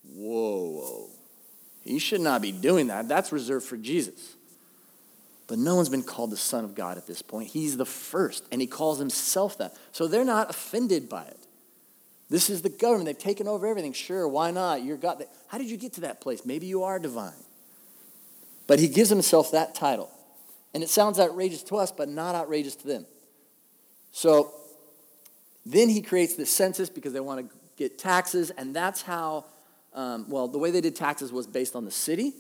whoa, 0.04 0.70
whoa. 0.70 1.10
He 1.82 1.98
should 1.98 2.20
not 2.20 2.42
be 2.42 2.52
doing 2.52 2.86
that. 2.86 3.08
That's 3.08 3.32
reserved 3.32 3.66
for 3.66 3.76
Jesus. 3.76 4.36
But 5.48 5.58
no 5.58 5.74
one's 5.74 5.88
been 5.88 6.04
called 6.04 6.30
the 6.30 6.36
Son 6.36 6.64
of 6.64 6.76
God 6.76 6.96
at 6.96 7.08
this 7.08 7.22
point. 7.22 7.48
He's 7.48 7.76
the 7.76 7.84
first, 7.84 8.44
and 8.52 8.60
he 8.60 8.68
calls 8.68 9.00
himself 9.00 9.58
that. 9.58 9.74
So 9.90 10.06
they're 10.06 10.24
not 10.24 10.50
offended 10.50 11.08
by 11.08 11.24
it. 11.24 11.46
This 12.30 12.50
is 12.50 12.62
the 12.62 12.68
government. 12.68 13.06
They've 13.06 13.18
taken 13.18 13.48
over 13.48 13.66
everything. 13.66 13.92
Sure, 13.92 14.28
why 14.28 14.50
not? 14.50 14.82
You're 14.82 14.96
God. 14.96 15.24
How 15.46 15.58
did 15.58 15.70
you 15.70 15.76
get 15.76 15.94
to 15.94 16.02
that 16.02 16.20
place? 16.20 16.44
Maybe 16.44 16.66
you 16.66 16.82
are 16.82 16.98
divine. 16.98 17.32
But 18.66 18.78
he 18.78 18.88
gives 18.88 19.08
himself 19.08 19.52
that 19.52 19.74
title. 19.74 20.10
And 20.74 20.82
it 20.82 20.90
sounds 20.90 21.18
outrageous 21.18 21.62
to 21.64 21.76
us, 21.76 21.90
but 21.90 22.08
not 22.08 22.34
outrageous 22.34 22.76
to 22.76 22.86
them. 22.86 23.06
So 24.12 24.52
then 25.64 25.88
he 25.88 26.02
creates 26.02 26.34
the 26.34 26.44
census 26.46 26.90
because 26.90 27.12
they 27.12 27.20
want 27.20 27.48
to 27.48 27.56
get 27.76 27.98
taxes, 27.98 28.50
and 28.50 28.74
that's 28.74 29.02
how, 29.02 29.44
um, 29.94 30.28
well, 30.28 30.48
the 30.48 30.58
way 30.58 30.70
they 30.70 30.80
did 30.80 30.96
taxes 30.96 31.32
was 31.32 31.46
based 31.46 31.76
on 31.76 31.84
the 31.84 31.90
city, 31.90 32.32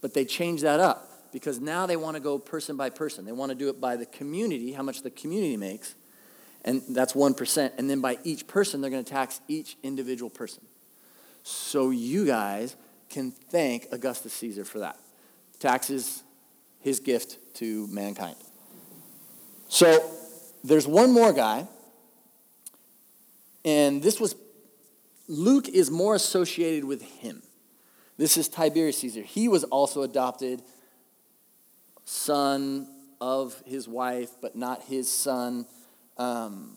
but 0.00 0.14
they 0.14 0.24
changed 0.24 0.62
that 0.62 0.78
up 0.78 1.08
because 1.32 1.60
now 1.60 1.86
they 1.86 1.96
want 1.96 2.16
to 2.16 2.20
go 2.20 2.38
person 2.38 2.76
by 2.76 2.90
person. 2.90 3.24
They 3.24 3.32
want 3.32 3.50
to 3.50 3.54
do 3.54 3.68
it 3.68 3.80
by 3.80 3.96
the 3.96 4.06
community, 4.06 4.72
how 4.72 4.82
much 4.82 5.02
the 5.02 5.10
community 5.10 5.56
makes, 5.56 5.94
and 6.66 6.82
that's 6.90 7.14
1%. 7.14 7.72
And 7.78 7.88
then 7.88 8.00
by 8.00 8.18
each 8.24 8.46
person, 8.46 8.80
they're 8.80 8.90
going 8.90 9.04
to 9.04 9.10
tax 9.10 9.40
each 9.48 9.76
individual 9.82 10.28
person. 10.28 10.62
So 11.44 11.90
you 11.90 12.26
guys 12.26 12.76
can 13.08 13.30
thank 13.30 13.86
Augustus 13.92 14.32
Caesar 14.34 14.64
for 14.64 14.80
that. 14.80 14.98
Taxes, 15.60 16.24
his 16.80 17.00
gift 17.00 17.38
to 17.54 17.86
mankind. 17.86 18.36
So 19.68 20.10
there's 20.62 20.86
one 20.86 21.12
more 21.12 21.32
guy 21.32 21.66
and 23.66 24.00
this 24.00 24.20
was, 24.20 24.36
Luke 25.26 25.68
is 25.68 25.90
more 25.90 26.14
associated 26.14 26.84
with 26.84 27.02
him. 27.02 27.42
This 28.16 28.36
is 28.36 28.48
Tiberius 28.48 28.98
Caesar. 28.98 29.22
He 29.22 29.48
was 29.48 29.64
also 29.64 30.02
adopted 30.02 30.62
son 32.04 32.86
of 33.20 33.60
his 33.66 33.88
wife, 33.88 34.30
but 34.40 34.54
not 34.54 34.84
his 34.84 35.10
son. 35.10 35.66
Um, 36.16 36.76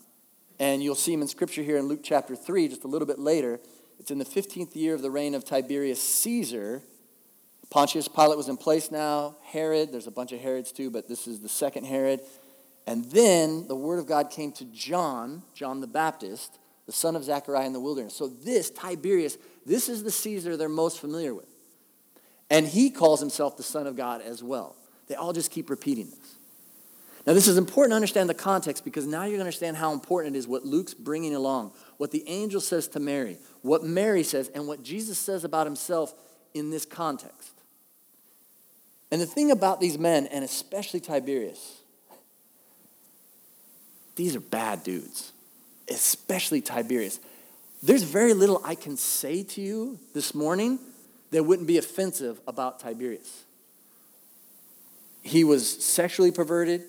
and 0.60 0.84
you'll 0.84 0.96
see 0.96 1.14
him 1.14 1.22
in 1.22 1.28
scripture 1.28 1.64
here 1.64 1.78
in 1.78 1.88
Luke 1.88 2.02
chapter 2.04 2.36
3, 2.36 2.68
just 2.68 2.84
a 2.84 2.88
little 2.88 3.08
bit 3.08 3.20
later. 3.20 3.60
It's 4.00 4.12
in 4.12 4.18
the 4.18 4.26
15th 4.26 4.76
year 4.76 4.94
of 4.94 5.02
the 5.02 5.12
reign 5.12 5.36
of 5.36 5.46
Tiberius 5.46 6.02
Caesar. 6.02 6.82
Pontius 7.70 8.08
Pilate 8.08 8.38
was 8.38 8.50
in 8.50 8.58
place 8.58 8.92
now. 8.92 9.36
Herod, 9.44 9.92
there's 9.92 10.08
a 10.08 10.12
bunch 10.12 10.32
of 10.32 10.40
Herods 10.40 10.72
too, 10.72 10.90
but 10.90 11.08
this 11.08 11.28
is 11.28 11.40
the 11.40 11.50
second 11.50 11.86
Herod. 11.86 12.22
And 12.88 13.06
then 13.06 13.68
the 13.68 13.76
word 13.76 14.00
of 14.00 14.08
God 14.08 14.32
came 14.32 14.52
to 14.54 14.66
John, 14.66 15.44
John 15.54 15.80
the 15.80 15.88
Baptist, 15.88 16.58
the 16.88 16.92
son 16.92 17.16
of 17.16 17.24
Zechariah 17.24 17.68
in 17.68 17.74
the 17.74 17.80
wilderness. 17.80 18.16
So, 18.16 18.28
this, 18.28 18.72
Tiberius, 18.72 19.38
this 19.66 19.90
is 19.90 20.02
the 20.02 20.10
Caesar 20.10 20.58
they're 20.58 20.68
most 20.68 21.00
familiar 21.00 21.36
with. 21.36 21.46
And 22.50 22.66
he 22.66 22.90
calls 22.90 23.20
himself 23.20 23.58
the 23.58 23.64
Son 23.64 23.86
of 23.86 23.96
God 23.96 24.22
as 24.22 24.42
well. 24.42 24.76
They 25.08 25.14
all 25.14 25.34
just 25.34 25.52
keep 25.52 25.70
repeating 25.70 26.10
this. 26.10 26.39
Now, 27.26 27.34
this 27.34 27.48
is 27.48 27.58
important 27.58 27.92
to 27.92 27.96
understand 27.96 28.30
the 28.30 28.34
context 28.34 28.84
because 28.84 29.06
now 29.06 29.22
you're 29.22 29.32
going 29.32 29.40
to 29.40 29.46
understand 29.46 29.78
how 29.78 29.94
important 29.94 30.36
it 30.36 30.40
is 30.40 30.48
what 30.48 30.66
Luke's 30.66 30.94
bringing 30.94 31.36
along, 31.36 31.74
what 31.98 32.12
the 32.12 32.24
angel 32.28 32.62
says 32.62 32.88
to 32.90 33.00
Mary, 33.00 33.38
what 33.62 33.84
Mary 33.84 34.24
says, 34.24 34.50
and 34.56 34.68
what 34.68 34.84
Jesus 34.84 35.20
says 35.20 35.44
about 35.44 35.68
himself 35.68 36.14
in 36.54 36.70
this 36.70 36.86
context. 36.86 37.52
And 39.12 39.22
the 39.22 39.26
thing 39.26 39.52
about 39.52 39.80
these 39.80 39.98
men, 39.98 40.28
and 40.28 40.46
especially 40.46 41.00
Tiberius, 41.00 41.78
these 44.16 44.36
are 44.36 44.42
bad 44.42 44.84
dudes 44.84 45.34
especially 45.90 46.62
Tiberius. 46.62 47.20
There's 47.82 48.04
very 48.04 48.34
little 48.34 48.62
I 48.64 48.76
can 48.76 48.98
say 48.98 49.44
to 49.44 49.62
you 49.62 50.00
this 50.14 50.36
morning 50.36 50.80
that 51.32 51.44
wouldn't 51.44 51.68
be 51.68 51.78
offensive 51.78 52.40
about 52.48 52.80
Tiberius. 52.80 53.44
He 55.22 55.44
was 55.44 55.84
sexually 55.84 56.32
perverted, 56.32 56.84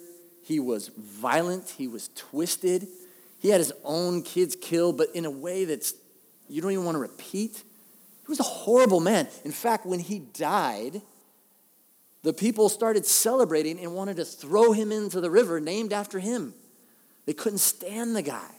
he 0.51 0.59
was 0.59 0.89
violent, 0.99 1.75
he 1.79 1.87
was 1.87 2.11
twisted. 2.17 2.89
He 3.39 3.51
had 3.51 3.59
his 3.59 3.73
own 3.85 4.23
kids 4.23 4.57
killed, 4.61 4.99
but 4.99 5.07
in 5.15 5.25
a 5.25 5.31
way 5.31 5.65
that's 5.65 5.95
you 6.49 6.61
don't 6.61 6.73
even 6.73 6.85
want 6.85 6.97
to 6.97 7.01
repeat. 7.01 7.63
He 8.23 8.27
was 8.29 8.41
a 8.41 8.43
horrible 8.43 8.99
man. 8.99 9.29
In 9.45 9.53
fact, 9.53 9.87
when 9.87 10.01
he 10.01 10.19
died, 10.19 11.03
the 12.25 12.33
people 12.33 12.69
started 12.69 13.07
celebrating 13.07 13.79
and 13.79 13.95
wanted 13.95 14.17
to 14.17 14.25
throw 14.25 14.73
him 14.73 14.91
into 14.91 15.21
the 15.21 15.31
river 15.31 15.61
named 15.61 15.93
after 15.93 16.19
him. 16.19 16.53
They 17.27 17.33
couldn't 17.33 17.59
stand 17.59 18.17
the 18.17 18.23
guy. 18.23 18.51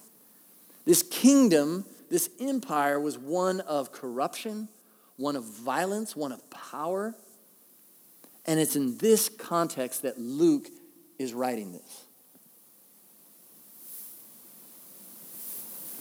This 0.85 1.03
kingdom, 1.03 1.83
this 2.09 2.29
empire 2.39 3.01
was 3.01 3.17
one 3.17 3.59
of 3.59 3.91
corruption, 3.91 4.69
one 5.17 5.35
of 5.35 5.43
violence, 5.43 6.15
one 6.15 6.31
of 6.31 6.49
power. 6.49 7.15
And 8.45 8.61
it's 8.61 8.77
in 8.77 8.97
this 8.97 9.27
context 9.27 10.03
that 10.03 10.17
Luke 10.17 10.69
is 11.21 11.33
writing 11.33 11.71
this. 11.71 12.03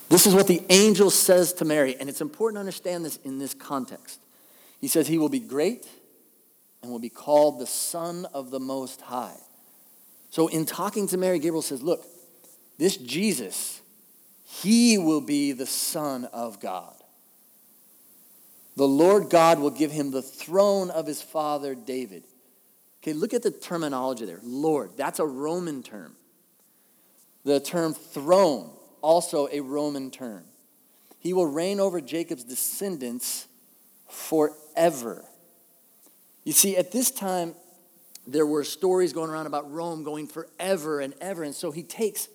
This 0.09 0.27
is 0.27 0.35
what 0.35 0.49
the 0.49 0.62
angel 0.71 1.11
says 1.11 1.53
to 1.55 1.65
Mary, 1.65 1.97
and 1.99 2.09
it's 2.09 2.21
important 2.21 2.57
to 2.57 2.61
understand 2.61 3.05
this 3.05 3.17
in 3.19 3.39
this 3.39 3.55
context. 3.55 4.21
He 4.81 4.89
says, 4.89 5.07
He 5.07 5.19
will 5.19 5.29
be 5.29 5.39
great 5.39 5.87
and 6.83 6.91
will 6.91 6.99
be 6.99 7.11
called 7.11 7.61
the 7.61 7.67
Son 7.67 8.27
of 8.35 8.50
the 8.50 8.59
Most 8.59 9.00
High. 9.03 9.37
So, 10.31 10.49
in 10.49 10.67
talking 10.67 11.07
to 11.09 11.17
Mary, 11.17 11.39
Gabriel 11.39 11.62
says, 11.62 11.83
Look, 11.83 12.05
this 12.79 12.97
Jesus 12.97 13.81
he 14.53 14.99
will 14.99 15.21
be 15.21 15.53
the 15.53 15.67
Son 15.67 16.25
of 16.27 16.59
God. 16.59 16.97
The 18.77 18.89
Lord 18.89 19.31
God 19.31 19.61
will 19.61 19.71
give 19.71 19.93
him 19.93 20.11
the 20.11 20.23
throne 20.23 20.91
of 20.91 21.07
his 21.07 21.23
father 21.23 21.77
David. 21.77 22.25
Okay, 23.02 23.12
look 23.12 23.33
at 23.33 23.42
the 23.42 23.50
terminology 23.50 24.26
there. 24.26 24.40
Lord, 24.42 24.97
that's 24.97 25.19
a 25.19 25.26
Roman 25.26 25.83
term. 25.83 26.16
The 27.45 27.61
term 27.61 27.95
throne, 27.95 28.71
also 29.00 29.49
a 29.50 29.61
Roman 29.61 30.11
term. 30.11 30.45
He 31.19 31.33
will 31.33 31.47
reign 31.47 31.80
over 31.80 32.00
Jacob's 32.00 32.45
descendants 32.45 33.49
forever. 34.09 35.25
You 36.45 36.52
see, 36.52 36.76
at 36.76 36.92
this 36.92 37.11
time, 37.11 37.54
there 38.26 38.47
were 38.47 38.64
stories 38.64 39.12
going 39.12 39.30
around 39.30 39.47
about 39.47 39.71
Rome 39.71 40.04
going 40.04 40.26
forever 40.26 41.00
and 41.00 41.14
ever. 41.21 41.42
And 41.42 41.54
so 41.54 41.71
he 41.71 41.83
takes 41.83 42.28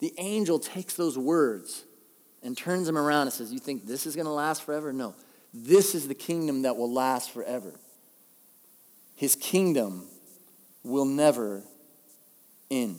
the 0.00 0.12
angel 0.18 0.58
takes 0.58 0.94
those 0.94 1.16
words 1.16 1.84
and 2.42 2.56
turns 2.56 2.86
them 2.86 2.98
around 2.98 3.22
and 3.22 3.32
says, 3.32 3.52
You 3.52 3.58
think 3.58 3.86
this 3.86 4.06
is 4.06 4.14
going 4.14 4.26
to 4.26 4.32
last 4.32 4.62
forever? 4.62 4.92
No. 4.92 5.14
This 5.52 5.94
is 5.94 6.08
the 6.08 6.14
kingdom 6.14 6.62
that 6.62 6.76
will 6.76 6.92
last 6.92 7.30
forever. 7.30 7.72
His 9.14 9.36
kingdom 9.36 10.06
will 10.82 11.04
never 11.04 11.62
end. 12.70 12.98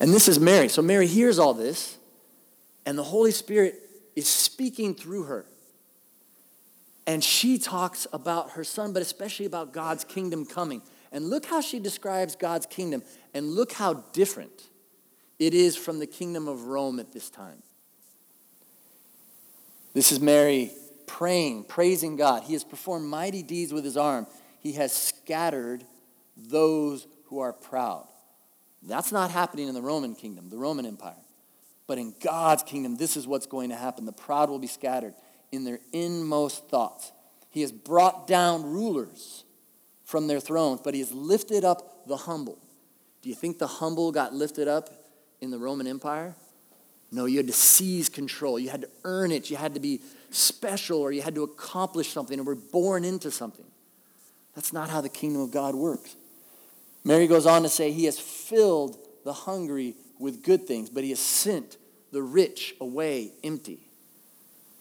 And 0.00 0.12
this 0.12 0.28
is 0.28 0.38
Mary. 0.38 0.68
So 0.68 0.82
Mary 0.82 1.06
hears 1.06 1.38
all 1.38 1.54
this, 1.54 1.98
and 2.86 2.96
the 2.96 3.04
Holy 3.04 3.30
Spirit 3.30 3.80
is 4.14 4.28
speaking 4.28 4.94
through 4.94 5.24
her. 5.24 5.46
And 7.06 7.22
she 7.22 7.58
talks 7.58 8.06
about 8.12 8.52
her 8.52 8.64
son, 8.64 8.92
but 8.92 9.02
especially 9.02 9.46
about 9.46 9.72
God's 9.72 10.04
kingdom 10.04 10.46
coming. 10.46 10.82
And 11.12 11.30
look 11.30 11.46
how 11.46 11.60
she 11.60 11.78
describes 11.78 12.34
God's 12.34 12.66
kingdom, 12.66 13.02
and 13.34 13.50
look 13.50 13.72
how 13.72 14.04
different 14.12 14.68
it 15.38 15.52
is 15.54 15.76
from 15.76 15.98
the 15.98 16.06
kingdom 16.06 16.48
of 16.48 16.64
Rome 16.64 16.98
at 16.98 17.12
this 17.12 17.28
time. 17.28 17.62
This 19.92 20.10
is 20.10 20.20
Mary 20.20 20.72
praying, 21.06 21.64
praising 21.64 22.16
God. 22.16 22.42
He 22.44 22.52
has 22.52 22.64
performed 22.64 23.06
mighty 23.06 23.42
deeds 23.42 23.72
with 23.72 23.84
his 23.84 23.96
arm. 23.96 24.26
He 24.60 24.72
has 24.72 24.92
scattered 24.92 25.84
those 26.36 27.06
who 27.26 27.40
are 27.40 27.52
proud. 27.52 28.06
That's 28.82 29.12
not 29.12 29.30
happening 29.30 29.68
in 29.68 29.74
the 29.74 29.82
Roman 29.82 30.14
kingdom, 30.14 30.50
the 30.50 30.58
Roman 30.58 30.86
Empire. 30.86 31.14
But 31.86 31.98
in 31.98 32.14
God's 32.20 32.62
kingdom, 32.62 32.96
this 32.96 33.16
is 33.16 33.26
what's 33.26 33.46
going 33.46 33.70
to 33.70 33.76
happen. 33.76 34.04
The 34.04 34.12
proud 34.12 34.48
will 34.48 34.58
be 34.58 34.66
scattered 34.66 35.14
in 35.52 35.64
their 35.64 35.80
inmost 35.92 36.68
thoughts. 36.68 37.12
He 37.50 37.60
has 37.60 37.72
brought 37.72 38.26
down 38.26 38.62
rulers 38.62 39.44
from 40.02 40.26
their 40.26 40.40
thrones, 40.40 40.80
but 40.82 40.94
he 40.94 41.00
has 41.00 41.12
lifted 41.12 41.64
up 41.64 42.06
the 42.06 42.16
humble. 42.16 42.58
Do 43.22 43.28
you 43.28 43.34
think 43.34 43.58
the 43.58 43.66
humble 43.66 44.12
got 44.12 44.34
lifted 44.34 44.68
up 44.68 44.90
in 45.40 45.50
the 45.50 45.58
Roman 45.58 45.86
Empire? 45.86 46.34
No, 47.10 47.26
you 47.26 47.36
had 47.36 47.46
to 47.46 47.52
seize 47.52 48.08
control. 48.08 48.58
You 48.58 48.70
had 48.70 48.82
to 48.82 48.90
earn 49.04 49.30
it. 49.30 49.48
You 49.48 49.56
had 49.56 49.74
to 49.74 49.80
be 49.80 50.00
special 50.34 51.00
or 51.00 51.12
you 51.12 51.22
had 51.22 51.34
to 51.34 51.42
accomplish 51.42 52.10
something 52.10 52.38
or 52.38 52.42
were 52.42 52.54
born 52.54 53.04
into 53.04 53.30
something. 53.30 53.66
That's 54.54 54.72
not 54.72 54.90
how 54.90 55.00
the 55.00 55.08
kingdom 55.08 55.42
of 55.42 55.50
God 55.50 55.74
works. 55.74 56.16
Mary 57.04 57.26
goes 57.26 57.46
on 57.46 57.62
to 57.62 57.68
say, 57.68 57.92
He 57.92 58.04
has 58.04 58.18
filled 58.18 58.98
the 59.24 59.32
hungry 59.32 59.94
with 60.18 60.42
good 60.42 60.66
things, 60.66 60.90
but 60.90 61.04
He 61.04 61.10
has 61.10 61.20
sent 61.20 61.76
the 62.12 62.22
rich 62.22 62.74
away 62.80 63.32
empty. 63.42 63.88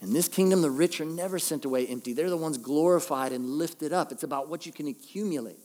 In 0.01 0.13
this 0.13 0.27
kingdom, 0.27 0.61
the 0.61 0.69
rich 0.69 0.99
are 1.01 1.05
never 1.05 1.39
sent 1.39 1.65
away 1.65 1.87
empty. 1.87 2.13
They're 2.13 2.29
the 2.29 2.37
ones 2.37 2.57
glorified 2.57 3.31
and 3.31 3.45
lifted 3.45 3.93
up. 3.93 4.11
It's 4.11 4.23
about 4.23 4.49
what 4.49 4.65
you 4.65 4.71
can 4.71 4.87
accumulate. 4.87 5.59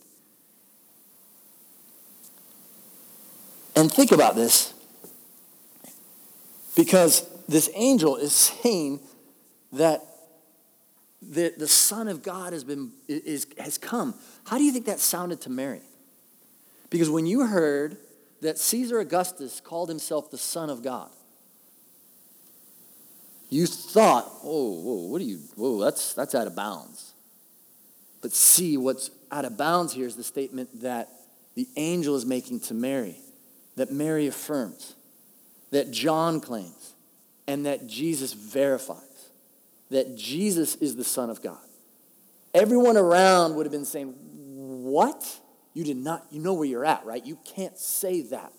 And 3.75 3.93
think 3.93 4.11
about 4.11 4.35
this 4.35 4.75
because 6.75 7.29
this 7.49 7.71
angel 7.75 8.17
is 8.17 8.33
saying 8.33 9.01
that 9.73 10.03
the, 11.21 11.53
the 11.57 11.69
Son 11.69 12.09
of 12.09 12.23
God 12.23 12.53
has, 12.53 12.65
been, 12.65 12.93
is, 13.09 13.47
has 13.59 13.79
come. 13.79 14.15
How 14.47 14.59
do 14.59 14.65
you 14.65 14.73
think 14.73 14.87
that 14.87 15.01
sounded 15.01 15.41
to 15.43 15.51
Mary? 15.51 15.83
Because 16.91 17.11
when 17.11 17.27
you 17.27 17.47
heard 17.47 17.97
that 18.41 18.59
Caesar 18.59 19.01
Augustus 19.01 19.61
called 19.61 19.89
himself 19.89 20.31
the 20.31 20.39
Son 20.39 20.71
of 20.71 20.83
God, 20.83 21.11
you 23.51 23.67
thought, 23.67 24.25
whoa, 24.43 24.81
whoa, 24.81 25.07
what 25.09 25.21
are 25.21 25.25
you, 25.25 25.39
whoa, 25.57 25.81
that's, 25.81 26.15
that's 26.15 26.35
out 26.35 26.47
of 26.47 26.55
bounds. 26.55 27.15
But 28.21 28.33
see, 28.33 28.77
what's 28.77 29.11
out 29.31 29.45
of 29.45 29.57
bounds 29.57 29.93
here 29.93 30.07
is 30.07 30.17
the 30.17 30.25
statement 30.25 30.83
that 30.83 31.09
the 31.55 31.67
angel 31.77 32.15
is 32.15 32.27
making 32.27 32.61
to 32.61 32.75
Mary, 32.75 33.17
that 33.77 33.91
Mary 33.91 34.27
affirms, 34.27 34.95
that 35.71 35.91
John 35.91 36.41
claims, 36.41 36.95
and 37.47 37.67
that 37.67 37.87
Jesus 37.87 38.33
verifies 38.35 39.08
that 39.91 40.17
Jesus 40.17 40.77
is 40.77 40.97
the 40.97 41.05
Son 41.05 41.31
of 41.31 41.43
God. 41.43 41.59
Everyone 42.55 42.97
around 42.97 43.55
would 43.55 43.67
have 43.67 43.73
been 43.73 43.85
saying, 43.85 44.15
What? 44.85 45.41
You 45.75 45.85
did 45.85 45.97
not, 45.97 46.27
you 46.31 46.41
know 46.41 46.55
where 46.55 46.67
you're 46.67 46.85
at, 46.85 47.05
right? 47.07 47.25
You 47.25 47.39
can't 47.55 47.79
say 47.79 48.23
that. 48.23 48.53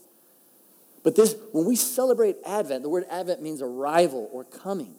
But 1.04 1.16
this, 1.16 1.36
when 1.52 1.66
we 1.66 1.76
celebrate 1.76 2.38
Advent, 2.46 2.84
the 2.84 2.90
word 2.90 3.06
Advent 3.10 3.42
means 3.42 3.62
arrival 3.62 4.30
or 4.32 4.44
coming. 4.44 4.96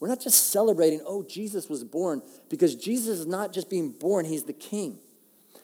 We're 0.00 0.08
not 0.08 0.20
just 0.20 0.50
celebrating, 0.50 1.00
oh, 1.06 1.22
Jesus 1.22 1.68
was 1.68 1.84
born, 1.84 2.22
because 2.48 2.74
Jesus 2.74 3.20
is 3.20 3.26
not 3.26 3.52
just 3.52 3.68
being 3.68 3.90
born, 3.90 4.24
he's 4.24 4.44
the 4.44 4.52
king. 4.52 4.98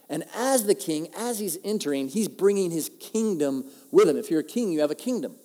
And 0.08 0.25
as 0.35 0.66
the 0.66 0.75
king, 0.75 1.08
as 1.16 1.38
he's 1.38 1.58
entering, 1.64 2.08
he's 2.08 2.28
bringing 2.28 2.70
his 2.70 2.90
kingdom 3.00 3.64
with 3.90 4.08
him. 4.08 4.16
If 4.16 4.30
you're 4.30 4.40
a 4.40 4.44
king, 4.44 4.70
you 4.70 4.80
have 4.80 4.90
a 4.90 4.96
kingdom. 4.96 5.37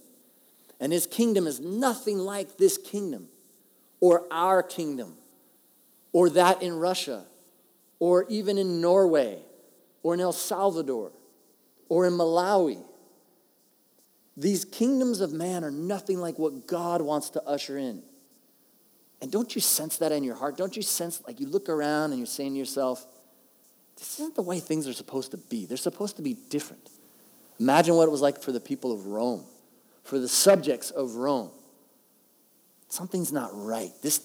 And 0.80 0.92
his 0.92 1.08
kingdom 1.08 1.48
is 1.48 1.60
nothing 1.60 2.18
like 2.20 2.58
this 2.58 2.78
kingdom 2.78 3.30
or 4.02 4.26
our 4.32 4.62
kingdom 4.62 5.16
or 6.12 6.30
that 6.32 6.62
in 6.62 6.78
Russia 6.78 7.24
or 8.00 8.26
even 8.28 8.58
in 8.58 8.82
Norway 8.82 9.40
or 10.04 10.14
in 10.14 10.20
El 10.20 10.34
Salvador 10.34 11.14
or 11.88 12.06
in 12.06 12.14
Malawi. 12.14 12.84
These 14.36 14.66
kingdoms 14.66 15.22
of 15.22 15.32
man 15.32 15.64
are 15.64 15.72
nothing 15.72 16.20
like 16.20 16.38
what 16.40 16.68
God 16.68 17.02
wants 17.02 17.30
to 17.32 17.44
usher 17.44 17.78
in. 17.78 18.02
And 19.22 19.32
don't 19.32 19.54
you 19.54 19.62
sense 19.62 19.98
that 19.98 20.12
in 20.12 20.24
your 20.24 20.36
heart? 20.36 20.58
Don't 20.58 20.76
you 20.76 20.82
sense 20.82 21.22
like 21.28 21.40
you 21.40 21.48
look 21.48 21.70
around 21.70 22.12
and 22.12 22.18
you're 22.18 22.26
saying 22.26 22.54
to 22.54 22.60
yourself, 22.60 23.06
this 23.98 24.20
isn't 24.20 24.36
the 24.36 24.42
way 24.42 24.60
things 24.60 24.88
are 24.88 24.94
supposed 24.94 25.32
to 25.32 25.38
be. 25.38 25.68
They're 25.68 25.78
supposed 25.78 26.16
to 26.16 26.24
be 26.24 26.34
different. 26.50 26.90
Imagine 27.60 27.96
what 27.96 28.08
it 28.08 28.12
was 28.12 28.22
like 28.22 28.42
for 28.42 28.52
the 28.52 28.60
people 28.60 28.92
of 28.92 29.06
Rome, 29.06 29.44
for 30.04 30.18
the 30.18 30.28
subjects 30.28 30.90
of 30.90 31.16
Rome. 31.16 31.52
Something's 32.92 33.32
not 33.32 33.52
right. 33.54 33.94
This, 34.02 34.20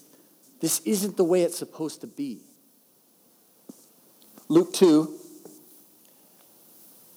this 0.59 0.81
isn't 0.81 1.15
the 1.15 1.23
way 1.23 1.43
it's 1.43 1.57
supposed 1.57 2.01
to 2.01 2.07
be. 2.07 2.41
Luke 4.49 4.73
2, 4.73 5.17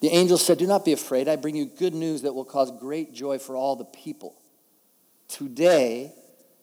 the 0.01 0.11
angel 0.11 0.39
said, 0.39 0.59
Do 0.59 0.67
not 0.69 0.85
be 0.85 0.93
afraid. 0.93 1.27
I 1.27 1.35
bring 1.35 1.57
you 1.57 1.67
good 1.67 1.93
news 1.93 2.23
that 2.23 2.37
will 2.37 2.45
cause 2.45 2.71
great 2.79 3.13
joy 3.13 3.41
for 3.41 3.57
all 3.57 3.75
the 3.75 3.85
people. 3.85 4.37
Today, 5.27 6.13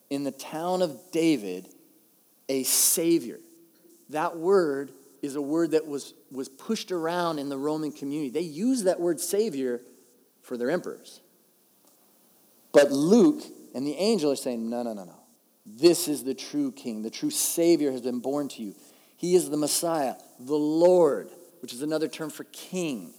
in 0.10 0.24
the 0.24 0.32
town 0.32 0.82
of 0.82 0.98
David, 1.12 1.68
a 2.48 2.64
Savior. 2.64 3.40
That 4.12 4.38
word 4.38 4.94
is 5.22 5.36
a 5.36 5.42
word 5.42 5.72
that 5.72 5.86
was, 5.86 6.14
was 6.32 6.48
pushed 6.48 6.94
around 6.94 7.40
in 7.40 7.50
the 7.50 7.58
Roman 7.58 7.92
community. 7.92 8.30
They 8.30 8.40
used 8.40 8.86
that 8.86 9.02
word 9.02 9.20
Savior 9.20 9.82
for 10.44 10.56
their 10.56 10.72
emperors. 10.72 11.20
But 12.72 12.90
Luke 12.94 13.44
and 13.74 13.86
the 13.86 13.96
angel 13.96 14.32
are 14.32 14.36
saying, 14.36 14.70
No, 14.70 14.84
no, 14.84 14.94
no, 14.94 15.04
no. 15.04 15.20
This 15.66 16.08
is 16.08 16.24
the 16.24 16.34
true 16.34 16.72
king. 16.72 17.04
The 17.04 17.10
true 17.10 17.30
Savior 17.30 17.92
has 17.92 18.02
been 18.02 18.20
born 18.20 18.48
to 18.50 18.62
you. 18.62 18.74
He 19.18 19.36
is 19.36 19.50
the 19.50 19.58
Messiah, 19.58 20.16
the 20.40 20.56
Lord, 20.56 21.30
which 21.62 21.74
is 21.74 21.82
another 21.82 22.08
term 22.08 22.30
for 22.30 22.46
king. 22.46 23.14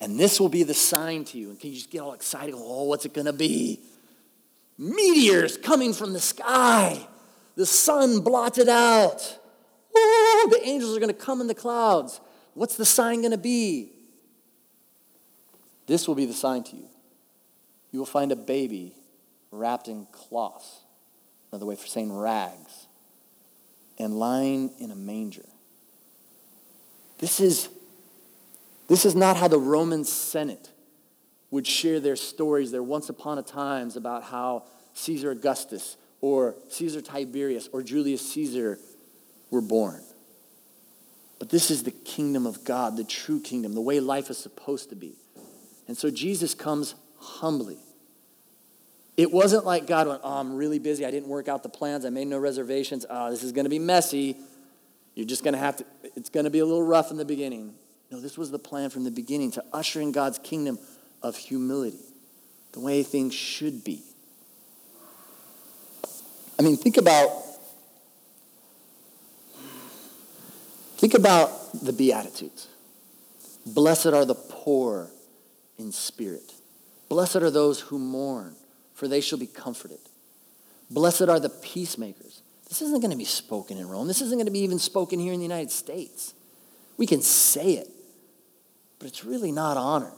And 0.00 0.18
this 0.18 0.40
will 0.40 0.48
be 0.48 0.62
the 0.62 0.74
sign 0.74 1.24
to 1.26 1.38
you. 1.38 1.50
And 1.50 1.60
can 1.60 1.70
you 1.70 1.76
just 1.76 1.90
get 1.90 2.00
all 2.00 2.12
excited? 2.12 2.54
Oh, 2.56 2.84
what's 2.84 3.04
it 3.04 3.14
going 3.14 3.26
to 3.26 3.32
be? 3.32 3.80
Meteors 4.78 5.56
coming 5.56 5.92
from 5.92 6.12
the 6.12 6.20
sky. 6.20 7.06
The 7.56 7.66
sun 7.66 8.20
blotted 8.20 8.68
out. 8.68 9.38
Oh, 9.94 10.48
the 10.50 10.66
angels 10.66 10.96
are 10.96 11.00
going 11.00 11.12
to 11.12 11.20
come 11.20 11.40
in 11.40 11.48
the 11.48 11.54
clouds. 11.54 12.20
What's 12.54 12.76
the 12.76 12.84
sign 12.84 13.20
going 13.20 13.32
to 13.32 13.38
be? 13.38 13.90
This 15.86 16.06
will 16.06 16.14
be 16.14 16.26
the 16.26 16.32
sign 16.32 16.62
to 16.64 16.76
you. 16.76 16.88
You 17.90 17.98
will 17.98 18.06
find 18.06 18.30
a 18.30 18.36
baby 18.36 18.94
wrapped 19.50 19.88
in 19.88 20.06
cloth, 20.12 20.82
another 21.50 21.66
way 21.66 21.76
for 21.76 21.86
saying 21.86 22.12
rags, 22.16 22.86
and 23.98 24.18
lying 24.18 24.70
in 24.78 24.90
a 24.90 24.96
manger. 24.96 25.46
This 27.18 27.40
is, 27.40 27.68
this 28.86 29.04
is 29.04 29.14
not 29.14 29.36
how 29.36 29.48
the 29.48 29.58
Roman 29.58 30.04
Senate 30.04 30.70
would 31.50 31.66
share 31.66 31.98
their 31.98 32.16
stories, 32.16 32.70
their 32.70 32.82
once 32.82 33.08
upon 33.08 33.38
a 33.38 33.42
times 33.42 33.96
about 33.96 34.24
how 34.24 34.64
Caesar 34.94 35.30
Augustus 35.30 35.96
or 36.20 36.54
Caesar 36.68 37.00
Tiberius 37.00 37.68
or 37.72 37.82
Julius 37.82 38.32
Caesar 38.32 38.78
were 39.50 39.60
born. 39.60 40.02
But 41.38 41.50
this 41.50 41.70
is 41.70 41.84
the 41.84 41.90
kingdom 41.90 42.46
of 42.46 42.64
God, 42.64 42.96
the 42.96 43.04
true 43.04 43.40
kingdom, 43.40 43.74
the 43.74 43.80
way 43.80 44.00
life 44.00 44.28
is 44.28 44.38
supposed 44.38 44.90
to 44.90 44.96
be. 44.96 45.14
And 45.86 45.96
so 45.96 46.10
Jesus 46.10 46.54
comes 46.54 46.94
humbly 47.18 47.78
it 49.18 49.32
wasn't 49.32 49.66
like 49.66 49.88
God 49.88 50.06
went, 50.06 50.20
Oh, 50.22 50.38
I'm 50.38 50.54
really 50.54 50.78
busy. 50.78 51.04
I 51.04 51.10
didn't 51.10 51.28
work 51.28 51.48
out 51.48 51.64
the 51.64 51.68
plans. 51.68 52.04
I 52.06 52.10
made 52.10 52.28
no 52.28 52.38
reservations. 52.38 53.04
Oh, 53.10 53.30
this 53.30 53.42
is 53.42 53.50
going 53.50 53.64
to 53.64 53.70
be 53.70 53.80
messy. 53.80 54.36
You're 55.16 55.26
just 55.26 55.42
going 55.42 55.54
to 55.54 55.58
have 55.58 55.76
to, 55.78 55.84
it's 56.14 56.30
going 56.30 56.44
to 56.44 56.50
be 56.50 56.60
a 56.60 56.64
little 56.64 56.84
rough 56.84 57.10
in 57.10 57.16
the 57.16 57.24
beginning. 57.24 57.74
No, 58.12 58.20
this 58.20 58.38
was 58.38 58.52
the 58.52 58.60
plan 58.60 58.90
from 58.90 59.02
the 59.02 59.10
beginning 59.10 59.50
to 59.52 59.64
usher 59.72 60.00
in 60.00 60.12
God's 60.12 60.38
kingdom 60.38 60.78
of 61.20 61.36
humility, 61.36 61.98
the 62.72 62.80
way 62.80 63.02
things 63.02 63.34
should 63.34 63.82
be. 63.82 64.02
I 66.56 66.62
mean, 66.62 66.76
think 66.76 66.96
about 66.96 67.28
think 70.96 71.14
about 71.14 71.50
the 71.72 71.92
beatitudes. 71.92 72.68
Blessed 73.66 74.06
are 74.06 74.24
the 74.24 74.36
poor 74.36 75.10
in 75.76 75.90
spirit. 75.90 76.52
Blessed 77.08 77.36
are 77.36 77.50
those 77.50 77.80
who 77.80 77.98
mourn 77.98 78.54
for 78.98 79.06
they 79.06 79.20
shall 79.20 79.38
be 79.38 79.46
comforted. 79.46 80.00
Blessed 80.90 81.28
are 81.28 81.38
the 81.38 81.48
peacemakers. 81.48 82.42
This 82.68 82.82
isn't 82.82 83.00
going 83.00 83.12
to 83.12 83.16
be 83.16 83.24
spoken 83.24 83.78
in 83.78 83.88
Rome. 83.88 84.08
This 84.08 84.20
isn't 84.20 84.36
going 84.36 84.46
to 84.46 84.52
be 84.52 84.58
even 84.58 84.80
spoken 84.80 85.20
here 85.20 85.32
in 85.32 85.38
the 85.38 85.44
United 85.44 85.70
States. 85.70 86.34
We 86.96 87.06
can 87.06 87.22
say 87.22 87.74
it, 87.74 87.88
but 88.98 89.06
it's 89.06 89.24
really 89.24 89.52
not 89.52 89.76
honored. 89.76 90.10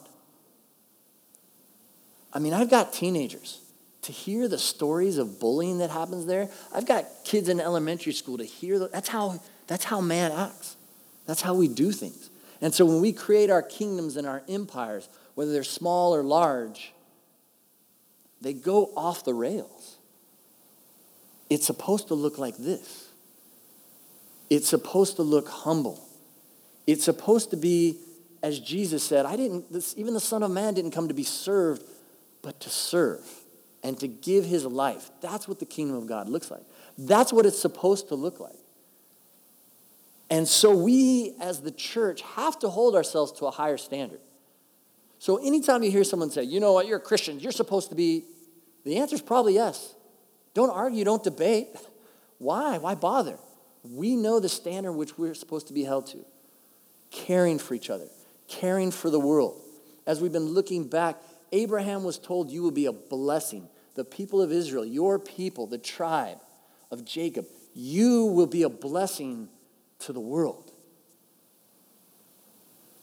I 2.33 2.38
mean, 2.38 2.55
I've 2.55 2.71
got 2.71 2.95
teenagers 2.95 3.61
to 4.01 4.12
hear 4.12 4.49
the 4.49 4.59
stories 4.59 5.19
of 5.19 5.38
bullying 5.38 5.77
that 5.79 5.90
happens 5.90 6.25
there. 6.25 6.49
I've 6.75 6.87
got 6.87 7.05
kids 7.23 7.51
in 7.51 7.61
elementary 7.61 8.14
school 8.14 8.38
to 8.38 8.45
hear 8.45 8.79
the, 8.79 8.88
that's 8.88 9.11
how 9.11 9.40
that's 9.66 9.85
how 9.85 10.01
man 10.01 10.33
acts. 10.33 10.77
That's 11.27 11.43
how 11.43 11.53
we 11.53 11.69
do 11.69 11.93
things. 11.93 12.31
And 12.62 12.73
so 12.73 12.87
when 12.87 13.03
we 13.03 13.12
create 13.12 13.51
our 13.51 13.62
kingdoms 13.62 14.16
and 14.16 14.27
our 14.27 14.43
empires, 14.49 15.11
whether 15.35 15.53
they're 15.53 15.64
small 15.64 16.14
or 16.14 16.23
large, 16.23 16.95
they 18.40 18.53
go 18.53 18.92
off 18.96 19.24
the 19.24 19.35
rails. 19.35 19.98
It's 21.48 21.66
supposed 21.66 22.09
to 22.09 22.14
look 22.14 22.38
like 22.38 22.57
this. 22.57 23.09
It's 24.48 24.68
supposed 24.68 25.16
to 25.16 25.22
look 25.22 25.48
humble. 25.48 26.07
It's 26.87 27.05
supposed 27.05 27.50
to 27.50 27.57
be, 27.57 27.98
as 28.42 28.59
Jesus 28.59 29.03
said, 29.03 29.26
I 29.26 29.37
didn't, 29.37 29.72
this, 29.72 29.94
even 29.96 30.14
the 30.14 30.20
Son 30.20 30.42
of 30.42 30.50
Man 30.50 30.74
didn't 30.74 30.92
come 30.92 31.09
to 31.09 31.14
be 31.14 31.22
served, 31.22 31.85
but 32.42 32.61
to 32.61 32.70
serve 32.70 33.24
and 33.83 33.98
to 34.00 34.09
give 34.09 34.44
his 34.44 34.64
life. 34.64 35.11
That's 35.20 35.46
what 35.46 35.59
the 35.59 35.66
kingdom 35.66 35.96
of 35.96 36.07
God 36.07 36.29
looks 36.29 36.50
like. 36.50 36.62
That's 36.98 37.33
what 37.33 37.46
it's 37.46 37.59
supposed 37.59 38.09
to 38.09 38.14
look 38.14 38.40
like. 38.40 38.57
And 40.31 40.46
so 40.46 40.74
we, 40.74 41.35
as 41.40 41.61
the 41.61 41.72
church, 41.72 42.22
have 42.22 42.59
to 42.61 42.68
hold 42.68 42.94
ourselves 42.94 43.33
to 43.33 43.46
a 43.46 43.50
higher 43.50 43.76
standard. 43.76 44.20
So 45.21 45.37
anytime 45.37 45.83
you 45.83 45.91
hear 45.91 46.03
someone 46.03 46.31
say, 46.31 46.45
you 46.45 46.61
know 46.61 46.73
what, 46.73 46.87
you're 46.87 46.97
a 46.97 47.01
Christian, 47.01 47.41
you're 47.41 47.53
supposed 47.53 47.91
to 47.91 47.95
be, 47.95 48.25
the 48.85 48.97
answer 48.97 49.15
is 49.15 49.21
probably 49.21 49.53
yes. 49.53 49.95
Don't 50.55 50.71
argue, 50.71 51.05
don't 51.05 51.23
debate. 51.23 51.69
Why? 52.39 52.79
Why 52.79 52.95
bother? 52.95 53.39
We 53.85 54.17
know 54.17 54.41
the 54.41 54.49
standard 54.49 54.93
which 54.93 55.19
we're 55.19 55.35
supposed 55.35 55.67
to 55.69 55.75
be 55.75 55.85
held 55.85 56.07
to 56.09 56.25
caring 57.11 57.59
for 57.59 57.75
each 57.75 57.91
other, 57.91 58.09
caring 58.49 58.91
for 58.91 59.11
the 59.11 59.21
world. 59.21 59.61
As 60.07 60.23
we've 60.23 60.33
been 60.33 60.55
looking 60.55 60.89
back, 60.89 61.17
Abraham 61.53 62.03
was 62.03 62.19
told, 62.19 62.51
You 62.51 62.63
will 62.63 62.71
be 62.71 62.87
a 62.87 62.93
blessing. 62.93 63.69
The 63.97 64.05
people 64.07 64.41
of 64.41 64.51
Israel, 64.51 64.87
your 64.87 65.19
people, 65.19 65.67
the 65.67 65.77
tribe 65.77 66.39
of 66.91 67.05
Jacob, 67.05 67.45
you 67.75 68.25
will 68.25 68.47
be 68.47 68.63
a 68.63 68.71
blessing 68.71 69.51
to 69.99 70.15
the 70.15 70.21
world. 70.21 70.70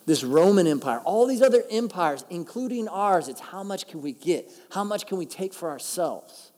This 0.07 0.23
Roman 0.23 0.67
Empire, 0.67 0.99
all 1.03 1.27
these 1.27 1.41
other 1.41 1.63
empires, 1.69 2.23
including 2.29 2.87
ours. 2.87 3.27
It's 3.27 3.41
how 3.41 3.61
much 3.61 3.87
can 3.87 4.01
we 4.01 4.13
get? 4.13 4.49
How 4.71 4.85
much 4.85 5.05
can 5.05 5.17
we 5.17 5.25
take 5.25 5.53
for 5.53 5.69
ourselves? 5.69 6.53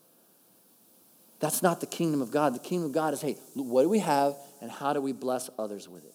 That's 1.39 1.63
not 1.63 1.81
the 1.81 1.87
kingdom 1.87 2.21
of 2.21 2.29
God. 2.29 2.53
The 2.53 2.59
kingdom 2.59 2.85
of 2.85 2.91
God 2.93 3.15
is 3.15 3.21
hey, 3.21 3.37
what 3.55 3.81
do 3.81 3.89
we 3.89 3.99
have 3.99 4.35
and 4.61 4.69
how 4.69 4.93
do 4.93 5.01
we 5.01 5.13
bless 5.13 5.49
others 5.57 5.89
with 5.89 6.05
it? 6.05 6.13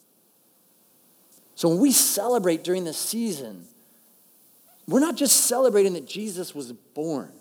So 1.56 1.68
when 1.68 1.78
we 1.78 1.90
celebrate 1.90 2.62
during 2.62 2.84
this 2.84 2.98
season, 2.98 3.66
we're 4.86 5.00
not 5.00 5.16
just 5.16 5.46
celebrating 5.46 5.94
that 5.94 6.06
Jesus 6.06 6.54
was 6.54 6.72
born, 6.72 7.32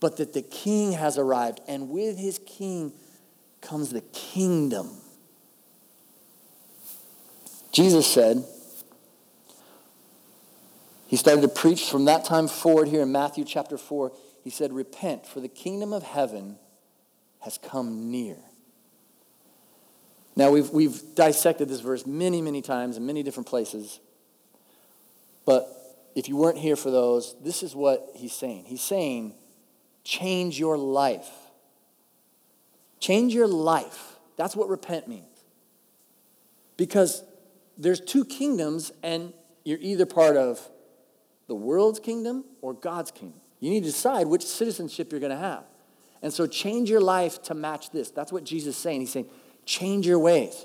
but 0.00 0.16
that 0.16 0.32
the 0.32 0.42
king 0.42 0.92
has 0.92 1.18
arrived. 1.18 1.60
And 1.68 1.90
with 1.90 2.16
his 2.16 2.40
king 2.46 2.94
comes 3.60 3.90
the 3.90 4.00
kingdom. 4.00 4.88
Jesus 7.70 8.06
said, 8.06 8.44
he 11.12 11.18
started 11.18 11.42
to 11.42 11.48
preach 11.48 11.90
from 11.90 12.06
that 12.06 12.24
time 12.24 12.48
forward 12.48 12.88
here 12.88 13.02
in 13.02 13.12
Matthew 13.12 13.44
chapter 13.44 13.76
4. 13.76 14.12
He 14.42 14.48
said, 14.48 14.72
Repent, 14.72 15.26
for 15.26 15.40
the 15.40 15.48
kingdom 15.48 15.92
of 15.92 16.02
heaven 16.02 16.56
has 17.40 17.58
come 17.58 18.10
near. 18.10 18.38
Now, 20.36 20.50
we've, 20.50 20.70
we've 20.70 21.02
dissected 21.14 21.68
this 21.68 21.80
verse 21.80 22.06
many, 22.06 22.40
many 22.40 22.62
times 22.62 22.96
in 22.96 23.04
many 23.04 23.22
different 23.22 23.46
places. 23.46 24.00
But 25.44 25.68
if 26.14 26.30
you 26.30 26.36
weren't 26.36 26.56
here 26.56 26.76
for 26.76 26.90
those, 26.90 27.36
this 27.44 27.62
is 27.62 27.76
what 27.76 28.08
he's 28.14 28.32
saying. 28.32 28.64
He's 28.64 28.80
saying, 28.80 29.34
change 30.04 30.58
your 30.58 30.78
life. 30.78 31.28
Change 33.00 33.34
your 33.34 33.48
life. 33.48 34.16
That's 34.38 34.56
what 34.56 34.70
repent 34.70 35.08
means. 35.08 35.26
Because 36.78 37.22
there's 37.76 38.00
two 38.00 38.24
kingdoms, 38.24 38.92
and 39.02 39.34
you're 39.62 39.78
either 39.78 40.06
part 40.06 40.38
of 40.38 40.66
the 41.52 41.56
world's 41.56 42.00
kingdom 42.00 42.46
or 42.62 42.72
God's 42.72 43.10
kingdom. 43.10 43.38
You 43.60 43.68
need 43.68 43.80
to 43.80 43.90
decide 43.90 44.26
which 44.26 44.42
citizenship 44.42 45.12
you're 45.12 45.20
going 45.20 45.32
to 45.32 45.36
have. 45.36 45.64
And 46.22 46.32
so 46.32 46.46
change 46.46 46.88
your 46.88 47.02
life 47.02 47.42
to 47.42 47.52
match 47.52 47.90
this. 47.90 48.10
That's 48.10 48.32
what 48.32 48.42
Jesus 48.42 48.74
is 48.74 48.80
saying. 48.80 49.00
He's 49.00 49.12
saying, 49.12 49.28
change 49.66 50.06
your 50.06 50.18
ways. 50.18 50.64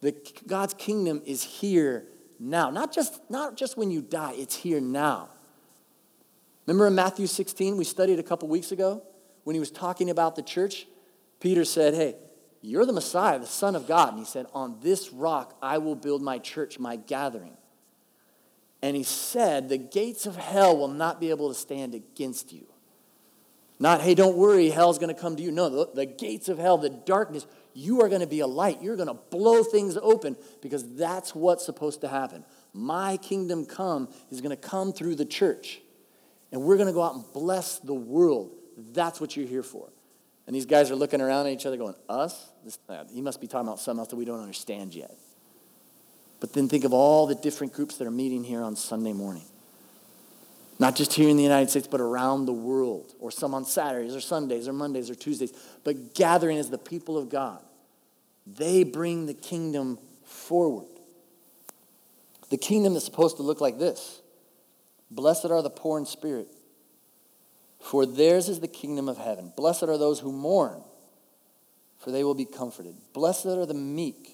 The, 0.00 0.16
God's 0.46 0.72
kingdom 0.72 1.20
is 1.26 1.42
here 1.42 2.06
now. 2.40 2.70
Not 2.70 2.90
just, 2.90 3.20
not 3.28 3.58
just 3.58 3.76
when 3.76 3.90
you 3.90 4.00
die, 4.00 4.32
it's 4.38 4.56
here 4.56 4.80
now. 4.80 5.28
Remember 6.66 6.86
in 6.86 6.94
Matthew 6.94 7.26
16, 7.26 7.76
we 7.76 7.84
studied 7.84 8.18
a 8.18 8.22
couple 8.22 8.48
weeks 8.48 8.72
ago 8.72 9.02
when 9.42 9.52
he 9.52 9.60
was 9.60 9.70
talking 9.70 10.08
about 10.08 10.36
the 10.36 10.42
church? 10.42 10.86
Peter 11.38 11.66
said, 11.66 11.92
Hey, 11.92 12.16
you're 12.62 12.86
the 12.86 12.94
Messiah, 12.94 13.38
the 13.38 13.44
Son 13.44 13.76
of 13.76 13.86
God. 13.86 14.14
And 14.14 14.18
he 14.20 14.24
said, 14.24 14.46
On 14.54 14.78
this 14.80 15.12
rock 15.12 15.54
I 15.60 15.76
will 15.76 15.96
build 15.96 16.22
my 16.22 16.38
church, 16.38 16.78
my 16.78 16.96
gathering. 16.96 17.58
And 18.84 18.94
he 18.94 19.02
said, 19.02 19.70
The 19.70 19.78
gates 19.78 20.26
of 20.26 20.36
hell 20.36 20.76
will 20.76 20.88
not 20.88 21.18
be 21.18 21.30
able 21.30 21.48
to 21.48 21.54
stand 21.54 21.94
against 21.94 22.52
you. 22.52 22.66
Not, 23.78 24.02
hey, 24.02 24.14
don't 24.14 24.36
worry, 24.36 24.68
hell's 24.68 24.98
going 24.98 25.12
to 25.12 25.18
come 25.18 25.36
to 25.36 25.42
you. 25.42 25.50
No, 25.50 25.70
the, 25.70 25.90
the, 25.94 26.04
gates 26.04 26.50
of 26.50 26.58
hell, 26.58 26.76
the 26.76 26.90
darkness, 26.90 27.46
you 27.72 28.02
are 28.02 28.10
going 28.10 28.20
to 28.20 28.26
be 28.26 28.40
a 28.40 28.46
light. 28.46 28.82
You're 28.82 28.96
going 28.96 29.08
to 29.08 29.14
blow 29.14 29.62
things 29.62 29.96
open 29.96 30.36
because 30.60 30.96
that's 30.96 31.34
what's 31.34 31.64
supposed 31.64 32.02
to 32.02 32.08
happen. 32.08 32.44
My 32.74 33.16
kingdom 33.16 33.64
come 33.64 34.10
is 34.30 34.42
going 34.42 34.54
to 34.54 34.68
come 34.68 34.92
through 34.92 35.14
the 35.14 35.24
church. 35.24 35.80
And 36.52 36.60
we're 36.60 36.76
going 36.76 36.88
to 36.88 36.92
go 36.92 37.02
out 37.02 37.14
and 37.14 37.24
bless 37.32 37.78
the 37.78 37.94
world. 37.94 38.52
That's 38.76 39.18
what 39.18 39.34
you're 39.34 39.48
here 39.48 39.62
for. 39.62 39.88
And 40.46 40.54
these 40.54 40.66
guys 40.66 40.90
are 40.90 40.96
looking 40.96 41.22
around 41.22 41.46
at 41.46 41.54
each 41.54 41.64
other 41.64 41.78
going, 41.78 41.94
Us? 42.06 42.50
This, 42.62 42.78
uh, 42.86 43.04
he 43.10 43.22
must 43.22 43.40
be 43.40 43.46
talking 43.46 43.66
about 43.66 43.80
something 43.80 44.00
else 44.00 44.08
that 44.08 44.16
we 44.16 44.26
don't 44.26 44.40
understand 44.40 44.94
yet. 44.94 45.16
But 46.40 46.52
then 46.52 46.68
think 46.68 46.84
of 46.84 46.92
all 46.92 47.26
the 47.26 47.34
different 47.34 47.72
groups 47.72 47.96
that 47.96 48.06
are 48.06 48.12
meeting 48.12 48.44
here 48.44 48.62
on 48.62 48.76
Sunday 48.76 49.12
morning. 49.12 49.44
Not 50.78 50.96
just 50.96 51.12
here 51.12 51.28
in 51.28 51.36
the 51.36 51.42
United 51.42 51.70
States, 51.70 51.86
but 51.86 52.00
around 52.00 52.46
the 52.46 52.52
world, 52.52 53.14
or 53.20 53.30
some 53.30 53.54
on 53.54 53.64
Saturdays 53.64 54.14
or 54.14 54.20
Sundays 54.20 54.66
or 54.66 54.72
Mondays 54.72 55.08
or 55.08 55.14
Tuesdays, 55.14 55.52
but 55.84 56.14
gathering 56.14 56.58
as 56.58 56.68
the 56.68 56.78
people 56.78 57.16
of 57.16 57.28
God. 57.28 57.62
They 58.46 58.82
bring 58.82 59.26
the 59.26 59.34
kingdom 59.34 59.98
forward. 60.24 60.88
The 62.50 62.58
kingdom 62.58 62.96
is 62.96 63.04
supposed 63.04 63.36
to 63.36 63.42
look 63.42 63.60
like 63.60 63.78
this 63.78 64.20
Blessed 65.10 65.46
are 65.46 65.62
the 65.62 65.70
poor 65.70 65.98
in 65.98 66.06
spirit, 66.06 66.48
for 67.80 68.04
theirs 68.04 68.48
is 68.48 68.60
the 68.60 68.68
kingdom 68.68 69.08
of 69.08 69.16
heaven. 69.16 69.52
Blessed 69.56 69.84
are 69.84 69.98
those 69.98 70.20
who 70.20 70.32
mourn, 70.32 70.82
for 71.98 72.10
they 72.10 72.24
will 72.24 72.34
be 72.34 72.44
comforted. 72.44 72.96
Blessed 73.12 73.46
are 73.46 73.66
the 73.66 73.74
meek, 73.74 74.33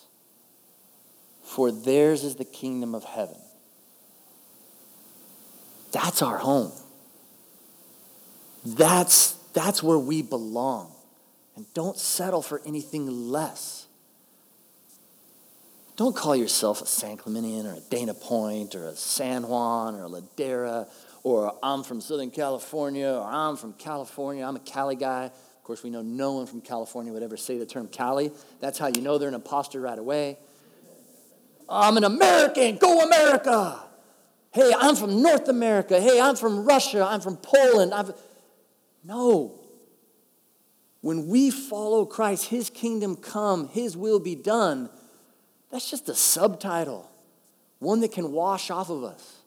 for 1.51 1.69
theirs 1.69 2.23
is 2.23 2.35
the 2.35 2.45
kingdom 2.45 2.95
of 2.95 3.03
heaven. 3.03 3.35
That's 5.91 6.21
our 6.21 6.37
home. 6.37 6.71
That's, 8.65 9.33
that's 9.53 9.83
where 9.83 9.97
we 9.97 10.21
belong. 10.21 10.93
And 11.57 11.65
don't 11.73 11.97
settle 11.97 12.41
for 12.41 12.61
anything 12.65 13.05
less. 13.29 13.87
Don't 15.97 16.15
call 16.15 16.37
yourself 16.37 16.81
a 16.81 16.85
San 16.85 17.17
Clemente 17.17 17.67
or 17.67 17.73
a 17.73 17.81
Dana 17.81 18.13
Point 18.13 18.73
or 18.73 18.87
a 18.87 18.95
San 18.95 19.45
Juan 19.45 19.95
or 19.95 20.05
a 20.05 20.09
Ladera 20.09 20.87
or 21.23 21.53
I'm 21.61 21.83
from 21.83 21.99
Southern 21.99 22.31
California 22.31 23.11
or 23.11 23.29
I'm 23.29 23.57
from 23.57 23.73
California. 23.73 24.45
I'm 24.45 24.55
a 24.55 24.61
Cali 24.61 24.95
guy. 24.95 25.25
Of 25.25 25.63
course, 25.65 25.83
we 25.83 25.89
know 25.89 26.01
no 26.01 26.31
one 26.31 26.45
from 26.45 26.61
California 26.61 27.11
would 27.11 27.23
ever 27.23 27.35
say 27.35 27.57
the 27.57 27.65
term 27.65 27.89
Cali. 27.89 28.31
That's 28.61 28.79
how 28.79 28.87
you 28.87 29.01
know 29.01 29.17
they're 29.17 29.27
an 29.27 29.35
imposter 29.35 29.81
right 29.81 29.99
away. 29.99 30.37
I'm 31.71 31.97
an 31.97 32.03
American, 32.03 32.77
go 32.77 33.01
America. 33.01 33.79
Hey, 34.51 34.73
I'm 34.77 34.95
from 34.95 35.21
North 35.21 35.47
America. 35.47 35.99
Hey, 35.99 36.19
I'm 36.19 36.35
from 36.35 36.65
Russia. 36.65 37.05
I'm 37.09 37.21
from 37.21 37.37
Poland. 37.37 37.93
I'm... 37.93 38.13
No. 39.03 39.59
When 40.99 41.27
we 41.27 41.49
follow 41.49 42.05
Christ, 42.05 42.45
his 42.45 42.69
kingdom 42.69 43.15
come, 43.15 43.69
his 43.69 43.95
will 43.95 44.19
be 44.19 44.35
done, 44.35 44.89
that's 45.71 45.89
just 45.89 46.09
a 46.09 46.15
subtitle, 46.15 47.09
one 47.79 48.01
that 48.01 48.11
can 48.11 48.31
wash 48.31 48.69
off 48.69 48.89
of 48.89 49.03
us. 49.03 49.37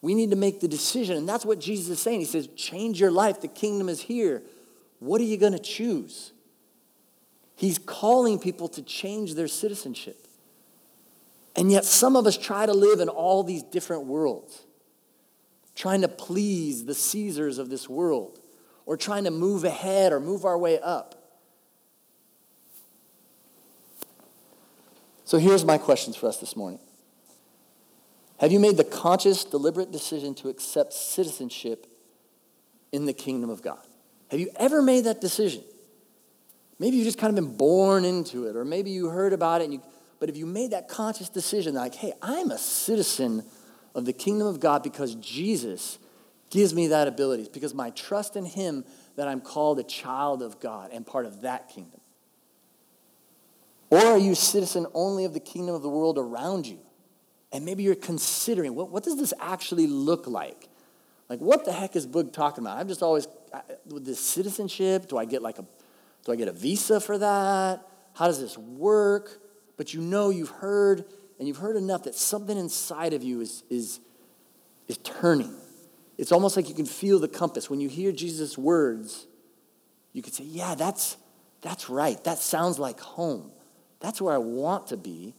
We 0.00 0.14
need 0.14 0.30
to 0.30 0.36
make 0.36 0.60
the 0.60 0.66
decision, 0.66 1.16
and 1.16 1.28
that's 1.28 1.44
what 1.44 1.60
Jesus 1.60 1.90
is 1.90 2.00
saying. 2.00 2.20
He 2.20 2.26
says, 2.26 2.48
Change 2.56 2.98
your 2.98 3.12
life, 3.12 3.40
the 3.40 3.48
kingdom 3.48 3.88
is 3.88 4.00
here. 4.00 4.42
What 4.98 5.20
are 5.20 5.24
you 5.24 5.36
going 5.36 5.52
to 5.52 5.60
choose? 5.60 6.32
He's 7.54 7.78
calling 7.78 8.40
people 8.40 8.66
to 8.68 8.82
change 8.82 9.34
their 9.34 9.46
citizenship. 9.46 10.21
And 11.54 11.70
yet, 11.70 11.84
some 11.84 12.16
of 12.16 12.26
us 12.26 12.38
try 12.38 12.66
to 12.66 12.72
live 12.72 13.00
in 13.00 13.08
all 13.08 13.42
these 13.42 13.62
different 13.62 14.06
worlds, 14.06 14.64
trying 15.74 16.00
to 16.00 16.08
please 16.08 16.86
the 16.86 16.94
Caesars 16.94 17.58
of 17.58 17.68
this 17.68 17.88
world, 17.88 18.38
or 18.86 18.96
trying 18.96 19.24
to 19.24 19.30
move 19.30 19.64
ahead 19.64 20.12
or 20.12 20.20
move 20.20 20.44
our 20.44 20.56
way 20.56 20.80
up. 20.80 21.22
So, 25.24 25.38
here's 25.38 25.64
my 25.64 25.78
questions 25.78 26.16
for 26.16 26.26
us 26.26 26.38
this 26.38 26.56
morning 26.56 26.80
Have 28.38 28.50
you 28.50 28.58
made 28.58 28.76
the 28.76 28.84
conscious, 28.84 29.44
deliberate 29.44 29.92
decision 29.92 30.34
to 30.36 30.48
accept 30.48 30.94
citizenship 30.94 31.86
in 32.92 33.04
the 33.04 33.12
kingdom 33.12 33.50
of 33.50 33.62
God? 33.62 33.86
Have 34.30 34.40
you 34.40 34.50
ever 34.56 34.80
made 34.80 35.04
that 35.04 35.20
decision? 35.20 35.62
Maybe 36.78 36.96
you've 36.96 37.04
just 37.04 37.18
kind 37.18 37.30
of 37.30 37.44
been 37.44 37.56
born 37.56 38.04
into 38.04 38.46
it, 38.46 38.56
or 38.56 38.64
maybe 38.64 38.90
you 38.90 39.08
heard 39.08 39.34
about 39.34 39.60
it 39.60 39.64
and 39.64 39.74
you 39.74 39.82
but 40.22 40.28
if 40.28 40.36
you 40.36 40.46
made 40.46 40.70
that 40.70 40.86
conscious 40.86 41.28
decision, 41.28 41.74
like, 41.74 41.96
hey, 41.96 42.12
I'm 42.22 42.52
a 42.52 42.58
citizen 42.58 43.44
of 43.92 44.04
the 44.04 44.12
kingdom 44.12 44.46
of 44.46 44.60
God 44.60 44.84
because 44.84 45.16
Jesus 45.16 45.98
gives 46.48 46.72
me 46.72 46.86
that 46.86 47.08
ability, 47.08 47.42
it's 47.42 47.50
because 47.50 47.74
my 47.74 47.90
trust 47.90 48.36
in 48.36 48.44
Him 48.44 48.84
that 49.16 49.26
I'm 49.26 49.40
called 49.40 49.80
a 49.80 49.82
child 49.82 50.40
of 50.40 50.60
God 50.60 50.90
and 50.92 51.04
part 51.04 51.26
of 51.26 51.40
that 51.40 51.70
kingdom. 51.70 52.00
Or 53.90 53.98
are 53.98 54.16
you 54.16 54.36
citizen 54.36 54.86
only 54.94 55.24
of 55.24 55.34
the 55.34 55.40
kingdom 55.40 55.74
of 55.74 55.82
the 55.82 55.88
world 55.88 56.16
around 56.18 56.68
you? 56.68 56.78
And 57.50 57.64
maybe 57.64 57.82
you're 57.82 57.96
considering 57.96 58.76
what, 58.76 58.90
what 58.90 59.02
does 59.02 59.16
this 59.16 59.34
actually 59.40 59.88
look 59.88 60.28
like? 60.28 60.68
Like, 61.28 61.40
what 61.40 61.64
the 61.64 61.72
heck 61.72 61.96
is 61.96 62.06
Boog 62.06 62.32
talking 62.32 62.62
about? 62.62 62.78
I'm 62.78 62.86
just 62.86 63.02
always, 63.02 63.26
with 63.86 64.06
this 64.06 64.20
citizenship, 64.20 65.08
do 65.08 65.18
I 65.18 65.24
get 65.24 65.42
like 65.42 65.58
a, 65.58 65.64
do 66.24 66.30
I 66.30 66.36
get 66.36 66.46
a 66.46 66.52
visa 66.52 67.00
for 67.00 67.18
that? 67.18 67.84
How 68.14 68.28
does 68.28 68.40
this 68.40 68.56
work? 68.56 69.41
But 69.76 69.94
you 69.94 70.00
know 70.00 70.30
you've 70.30 70.50
heard 70.50 71.04
and 71.38 71.48
you've 71.48 71.58
heard 71.58 71.76
enough 71.76 72.04
that 72.04 72.14
something 72.14 72.56
inside 72.56 73.12
of 73.12 73.22
you 73.22 73.40
is, 73.40 73.64
is, 73.68 74.00
is 74.88 74.98
turning. 74.98 75.52
It's 76.18 76.30
almost 76.30 76.56
like 76.56 76.68
you 76.68 76.74
can 76.74 76.86
feel 76.86 77.18
the 77.18 77.28
compass. 77.28 77.68
When 77.68 77.80
you 77.80 77.88
hear 77.88 78.12
Jesus' 78.12 78.56
words, 78.56 79.26
you 80.12 80.22
can 80.22 80.32
say, 80.32 80.44
Yeah, 80.44 80.74
that's, 80.74 81.16
that's 81.62 81.90
right. 81.90 82.22
That 82.24 82.38
sounds 82.38 82.78
like 82.78 83.00
home. 83.00 83.50
That's 84.00 84.20
where 84.20 84.34
I 84.34 84.38
want 84.38 84.88
to 84.88 84.96
be. 84.96 85.34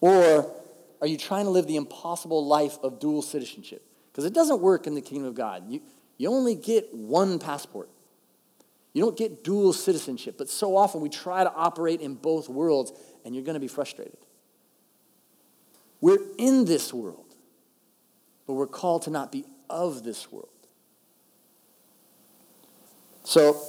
Or 0.00 0.52
are 1.00 1.06
you 1.06 1.16
trying 1.16 1.44
to 1.44 1.50
live 1.50 1.66
the 1.66 1.76
impossible 1.76 2.46
life 2.46 2.76
of 2.82 2.98
dual 2.98 3.22
citizenship? 3.22 3.84
Because 4.10 4.24
it 4.24 4.34
doesn't 4.34 4.60
work 4.60 4.86
in 4.86 4.94
the 4.94 5.00
kingdom 5.00 5.26
of 5.26 5.34
God. 5.34 5.64
You, 5.68 5.80
you 6.18 6.28
only 6.28 6.54
get 6.54 6.92
one 6.92 7.38
passport. 7.38 7.88
You 8.92 9.02
don't 9.02 9.16
get 9.16 9.42
dual 9.42 9.72
citizenship. 9.72 10.36
But 10.36 10.50
so 10.50 10.76
often 10.76 11.00
we 11.00 11.08
try 11.08 11.44
to 11.44 11.52
operate 11.52 12.00
in 12.00 12.14
both 12.14 12.48
worlds, 12.48 12.92
and 13.24 13.34
you're 13.34 13.44
going 13.44 13.54
to 13.54 13.60
be 13.60 13.68
frustrated. 13.68 14.18
We're 16.00 16.18
in 16.38 16.64
this 16.64 16.92
world, 16.92 17.34
but 18.46 18.54
we're 18.54 18.66
called 18.66 19.02
to 19.02 19.10
not 19.10 19.30
be 19.30 19.44
of 19.70 20.02
this 20.02 20.30
world. 20.30 20.48
So, 23.24 23.62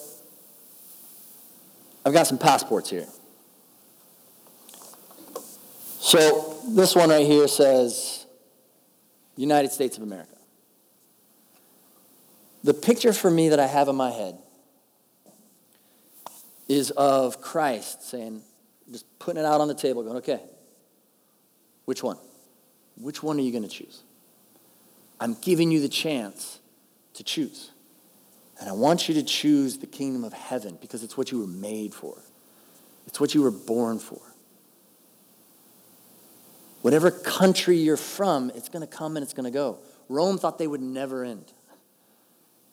I've 2.06 2.14
got 2.14 2.26
some 2.28 2.40
passports 2.40 2.90
here. 2.90 3.08
So, 6.00 6.58
this 6.70 6.96
one 6.96 7.10
right 7.10 7.26
here 7.26 7.48
says 7.48 8.26
United 9.38 9.72
States 9.72 9.98
of 9.98 10.04
America. 10.04 10.36
The 12.64 12.74
picture 12.74 13.14
for 13.14 13.30
me 13.30 13.50
that 13.50 13.60
I 13.60 13.68
have 13.68 13.90
in 13.90 13.96
my 13.96 14.12
head 14.12 14.38
is 16.68 16.92
of 16.92 17.42
Christ 17.42 18.10
saying, 18.10 18.42
just 18.92 19.06
putting 19.20 19.42
it 19.42 19.46
out 19.46 19.62
on 19.62 19.68
the 19.68 19.74
table, 19.74 20.04
going, 20.04 20.18
okay, 20.18 20.42
which 21.86 22.04
one? 22.04 22.18
Which 22.98 23.24
one 23.24 23.38
are 23.38 23.42
you 23.42 23.52
going 23.52 23.64
to 23.64 23.70
choose? 23.70 24.04
I'm 25.20 25.36
giving 25.36 25.72
you 25.72 25.80
the 25.82 25.90
chance 25.90 26.60
to 27.16 27.24
choose. 27.24 27.72
And 28.60 28.70
I 28.70 28.74
want 28.74 29.08
you 29.08 29.16
to 29.16 29.24
choose 29.24 29.78
the 29.78 29.88
kingdom 29.88 30.24
of 30.24 30.34
heaven 30.34 30.78
because 30.80 31.04
it's 31.04 31.18
what 31.18 31.32
you 31.32 31.40
were 31.40 31.48
made 31.48 31.94
for. 31.94 32.18
It's 33.08 33.20
what 33.20 33.34
you 33.34 33.42
were 33.42 33.52
born 33.52 34.00
for. 34.00 34.22
Whatever 36.82 37.12
country 37.12 37.78
you're 37.78 37.98
from, 37.98 38.52
it's 38.56 38.70
going 38.70 38.86
to 38.86 38.88
come 38.88 39.16
and 39.16 39.24
it's 39.24 39.34
going 39.34 39.46
to 39.46 39.52
go. 39.52 39.80
Rome 40.10 40.38
thought 40.38 40.58
they 40.58 40.68
would 40.68 40.82
never 40.82 41.24
end. 41.24 41.52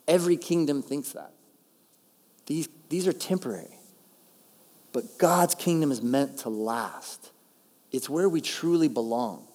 Every 0.09 0.37
kingdom 0.37 0.83
thinks 0.83 1.13
that. 1.13 1.33
These, 2.47 2.69
these 2.89 3.07
are 3.07 3.13
temporary. 3.13 3.80
But 4.93 5.19
God's 5.19 5.55
kingdom 5.55 5.93
is 5.93 6.03
meant 6.03 6.39
to 6.39 6.49
last. 6.49 7.31
It's 7.93 8.09
where 8.09 8.29
we 8.29 8.41
truly 8.41 8.89
belong. 8.89 9.47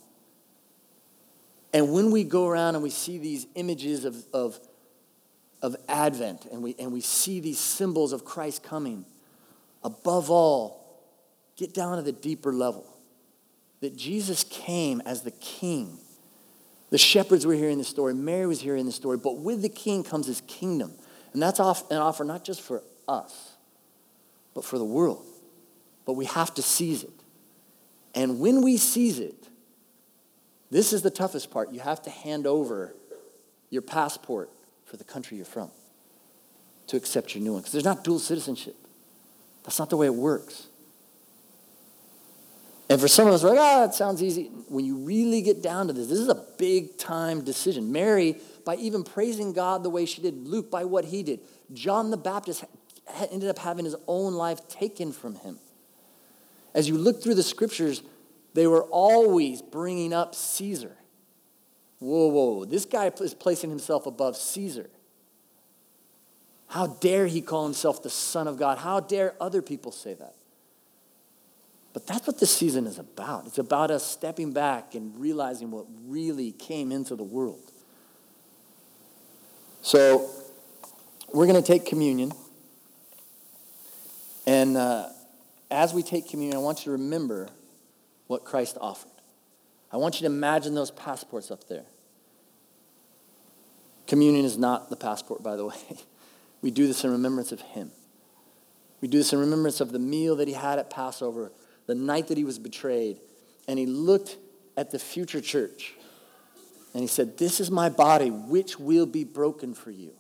And 1.74 1.92
when 1.92 2.12
we 2.12 2.24
go 2.24 2.48
around 2.48 2.76
and 2.76 2.84
we 2.84 2.90
see 2.90 3.18
these 3.18 3.48
images 3.56 4.06
of, 4.06 4.16
of, 4.34 4.58
of 5.62 5.76
Advent 5.90 6.46
and 6.52 6.64
we, 6.64 6.76
and 6.80 6.94
we 6.94 7.02
see 7.02 7.42
these 7.42 7.60
symbols 7.60 8.14
of 8.14 8.24
Christ 8.24 8.64
coming, 8.64 9.06
above 9.84 10.32
all, 10.32 11.02
get 11.58 11.74
down 11.74 11.98
to 11.98 12.02
the 12.02 12.14
deeper 12.14 12.54
level 12.54 12.86
that 13.82 13.96
Jesus 13.96 14.46
came 14.46 15.02
as 15.06 15.24
the 15.24 15.32
king. 15.32 16.00
The 16.92 16.98
shepherds 16.98 17.46
were 17.46 17.54
hearing 17.54 17.78
the 17.78 17.84
story, 17.84 18.14
Mary 18.14 18.48
was 18.48 18.62
hearing 18.62 18.86
the 18.86 18.92
story, 18.92 19.18
but 19.18 19.38
with 19.38 19.62
the 19.62 19.70
king 19.70 20.04
comes 20.04 20.28
his 20.28 20.42
kingdom. 20.48 20.94
And 21.34 21.42
that's 21.42 21.60
an 21.60 21.98
offer 21.98 22.24
not 22.24 22.46
just 22.46 22.62
for 22.62 22.82
us, 23.08 23.55
but 24.56 24.64
for 24.64 24.80
the 24.80 24.86
world. 24.86 25.24
But 26.06 26.14
we 26.14 26.26
have 26.26 26.54
to 26.56 26.64
seize 26.64 27.04
it. 27.04 27.12
And 28.16 28.40
when 28.40 28.64
we 28.64 28.78
seize 28.78 29.20
it, 29.20 29.50
this 30.72 30.94
is 30.94 31.04
the 31.04 31.12
toughest 31.12 31.52
part. 31.52 31.72
You 31.72 31.82
have 31.82 32.02
to 32.04 32.10
hand 32.10 32.48
over 32.48 32.96
your 33.70 33.84
passport 33.84 34.50
for 34.86 34.98
the 34.98 35.04
country 35.04 35.38
you're 35.38 35.46
from 35.46 35.70
to 36.88 36.98
accept 36.98 37.36
your 37.36 37.44
new 37.44 37.54
one. 37.54 37.62
Because 37.62 37.74
there's 37.74 37.86
not 37.86 38.04
dual 38.04 38.20
citizenship. 38.20 38.76
That's 39.64 39.78
not 39.78 39.90
the 39.90 39.98
way 39.98 40.08
it 40.08 40.16
works. 40.16 40.68
And 42.88 43.02
for 43.02 43.08
some 43.08 43.28
of 43.28 43.34
us, 43.34 43.44
we're 43.44 43.50
like, 43.50 43.60
ah, 43.60 43.78
oh, 43.78 43.88
that 43.88 43.96
sounds 43.96 44.22
easy. 44.22 44.46
When 44.70 44.86
you 44.86 44.98
really 44.98 45.42
get 45.42 45.64
down 45.64 45.88
to 45.88 45.94
this, 45.94 46.08
this 46.08 46.20
is 46.20 46.30
a 46.30 46.46
big 46.58 46.98
time 46.98 47.44
decision. 47.44 47.92
Mary, 47.92 48.38
by 48.64 48.76
even 48.76 49.04
praising 49.04 49.54
God 49.54 49.82
the 49.82 49.90
way 49.90 50.06
she 50.06 50.22
did, 50.22 50.48
Luke, 50.48 50.70
by 50.70 50.84
what 50.86 51.06
he 51.06 51.24
did, 51.24 51.40
John 51.74 52.12
the 52.12 52.18
Baptist 52.18 52.64
ended 53.32 53.50
up 53.50 53.60
having 53.60 53.86
his 53.86 53.96
own 54.08 54.34
life 54.34 54.68
taken 54.68 55.12
from 55.12 55.36
him. 55.36 55.60
As 56.74 56.90
you 56.90 56.98
look 56.98 57.24
through 57.24 57.36
the 57.36 57.44
scriptures, 57.44 58.04
they 58.54 58.68
were 58.68 58.84
always 58.84 59.62
bringing 59.62 60.14
up 60.14 60.36
Caesar. 60.36 60.98
Whoa, 62.00 62.28
whoa, 62.28 62.66
this 62.66 62.86
guy 62.86 63.12
is 63.22 63.34
placing 63.34 63.70
himself 63.70 64.06
above 64.06 64.36
Caesar. 64.36 64.90
How 66.68 66.88
dare 66.88 67.28
he 67.28 67.42
call 67.42 67.64
himself 67.64 68.04
the 68.04 68.10
Son 68.10 68.48
of 68.48 68.58
God? 68.58 68.80
How 68.80 69.00
dare 69.00 69.34
other 69.40 69.62
people 69.62 69.92
say 69.92 70.14
that? 70.16 70.36
But 71.94 72.06
that's 72.08 72.28
what 72.28 72.40
this 72.40 72.52
season 72.52 72.88
is 72.88 73.00
about. 73.00 73.46
It's 73.46 73.58
about 73.58 73.90
us 73.90 74.06
stepping 74.06 74.52
back 74.52 74.96
and 74.96 75.18
realizing 75.18 75.72
what 75.72 75.86
really 76.06 76.52
came 76.52 76.92
into 76.92 77.16
the 77.16 77.24
world. 77.24 77.72
So, 79.82 80.30
we're 81.34 81.48
going 81.48 81.62
to 81.62 81.66
take 81.66 81.86
communion. 81.86 82.34
And 84.46 84.78
uh, 84.78 85.10
as 85.72 85.94
we 85.94 86.04
take 86.04 86.30
communion, 86.30 86.58
I 86.58 86.62
want 86.62 86.80
you 86.80 86.86
to 86.86 86.92
remember 86.92 87.50
what 88.28 88.44
Christ 88.44 88.78
offered. 88.80 89.12
I 89.92 89.98
want 89.98 90.16
you 90.16 90.28
to 90.28 90.34
imagine 90.34 90.76
those 90.76 90.92
passports 90.92 91.52
up 91.52 91.68
there. 91.68 91.86
Communion 94.08 94.46
is 94.46 94.58
not 94.58 94.90
the 94.90 94.96
passport, 94.96 95.42
by 95.42 95.56
the 95.56 95.66
way. 95.66 95.76
We 96.62 96.72
do 96.72 96.88
this 96.88 97.04
in 97.04 97.12
remembrance 97.12 97.52
of 97.52 97.62
Him. 97.62 97.92
We 99.00 99.08
do 99.08 99.20
this 99.20 99.32
in 99.34 99.38
remembrance 99.38 99.82
of 99.82 99.92
the 99.92 100.00
meal 100.00 100.38
that 100.38 100.48
He 100.48 100.56
had 100.56 100.80
at 100.80 100.90
Passover, 100.90 101.52
the 101.86 101.94
night 101.94 102.30
that 102.30 102.40
He 102.40 102.44
was 102.44 102.58
betrayed. 102.58 103.20
And 103.68 103.78
He 103.78 103.86
looked 103.86 104.38
at 104.76 104.90
the 104.90 104.98
future 104.98 105.42
church 105.42 105.94
and 106.96 107.02
He 107.02 107.08
said, 107.08 107.38
This 107.38 107.60
is 107.60 107.70
my 107.70 107.90
body, 107.90 108.32
which 108.32 108.80
will 108.80 109.06
be 109.06 109.24
broken 109.24 109.76
for 109.76 109.92
you. 109.92 110.14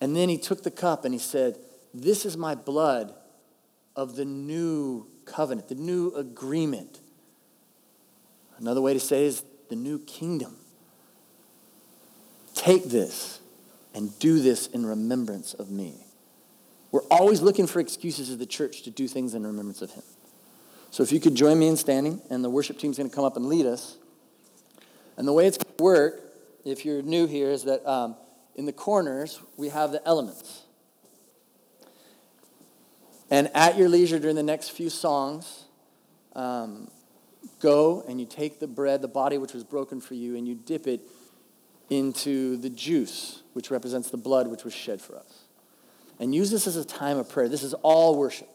And 0.00 0.16
then 0.16 0.30
He 0.30 0.38
took 0.38 0.62
the 0.62 0.70
cup 0.70 1.04
and 1.04 1.12
He 1.12 1.20
said, 1.20 1.58
This 1.98 2.26
is 2.26 2.36
my 2.36 2.54
blood 2.54 3.14
of 3.96 4.16
the 4.16 4.26
new 4.26 5.06
covenant, 5.24 5.68
the 5.68 5.74
new 5.74 6.12
agreement. 6.14 7.00
Another 8.58 8.82
way 8.82 8.92
to 8.92 9.00
say 9.00 9.24
is 9.24 9.42
the 9.70 9.76
new 9.76 9.98
kingdom. 10.00 10.56
Take 12.54 12.84
this 12.84 13.40
and 13.94 14.16
do 14.18 14.40
this 14.40 14.66
in 14.66 14.84
remembrance 14.84 15.54
of 15.54 15.70
me. 15.70 15.94
We're 16.92 17.00
always 17.10 17.40
looking 17.40 17.66
for 17.66 17.80
excuses 17.80 18.28
as 18.28 18.36
the 18.36 18.46
church 18.46 18.82
to 18.82 18.90
do 18.90 19.08
things 19.08 19.34
in 19.34 19.46
remembrance 19.46 19.80
of 19.80 19.92
him. 19.92 20.04
So 20.90 21.02
if 21.02 21.12
you 21.12 21.18
could 21.18 21.34
join 21.34 21.58
me 21.58 21.66
in 21.66 21.78
standing, 21.78 22.20
and 22.28 22.44
the 22.44 22.50
worship 22.50 22.78
team's 22.78 22.98
going 22.98 23.08
to 23.08 23.16
come 23.16 23.24
up 23.24 23.38
and 23.38 23.46
lead 23.46 23.64
us. 23.64 23.96
And 25.16 25.26
the 25.26 25.32
way 25.32 25.46
it's 25.46 25.56
going 25.56 25.74
to 25.78 25.82
work, 25.82 26.20
if 26.62 26.84
you're 26.84 27.00
new 27.00 27.26
here, 27.26 27.48
is 27.48 27.64
that 27.64 27.86
um, 27.88 28.16
in 28.54 28.66
the 28.66 28.72
corners 28.72 29.40
we 29.56 29.70
have 29.70 29.92
the 29.92 30.06
elements. 30.06 30.64
And 33.30 33.50
at 33.54 33.76
your 33.76 33.88
leisure 33.88 34.18
during 34.18 34.36
the 34.36 34.42
next 34.42 34.70
few 34.70 34.88
songs, 34.88 35.64
um, 36.34 36.90
go 37.60 38.04
and 38.08 38.20
you 38.20 38.26
take 38.26 38.60
the 38.60 38.66
bread, 38.66 39.02
the 39.02 39.08
body 39.08 39.38
which 39.38 39.52
was 39.52 39.64
broken 39.64 40.00
for 40.00 40.14
you, 40.14 40.36
and 40.36 40.46
you 40.46 40.54
dip 40.54 40.86
it 40.86 41.00
into 41.90 42.56
the 42.56 42.70
juice, 42.70 43.42
which 43.52 43.70
represents 43.70 44.10
the 44.10 44.16
blood 44.16 44.48
which 44.48 44.64
was 44.64 44.74
shed 44.74 45.00
for 45.00 45.16
us. 45.16 45.44
And 46.18 46.34
use 46.34 46.50
this 46.50 46.66
as 46.66 46.76
a 46.76 46.84
time 46.84 47.18
of 47.18 47.28
prayer. 47.28 47.48
This 47.48 47.62
is 47.62 47.74
all 47.74 48.18
worship. 48.18 48.48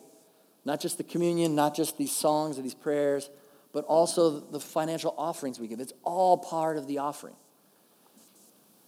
Not 0.66 0.80
just 0.80 0.98
the 0.98 1.04
communion, 1.04 1.56
not 1.56 1.76
just 1.76 1.98
these 1.98 2.16
songs 2.16 2.58
or 2.58 2.62
these 2.62 2.74
prayers, 2.74 3.30
but 3.74 3.86
also 3.86 4.40
the 4.40 4.60
financial 4.60 5.14
offerings 5.18 5.60
we 5.60 5.68
give. 5.68 5.80
It's 5.80 5.94
all 6.04 6.38
part 6.38 6.78
of 6.78 6.88
the 6.88 7.00
offering. 7.00 7.36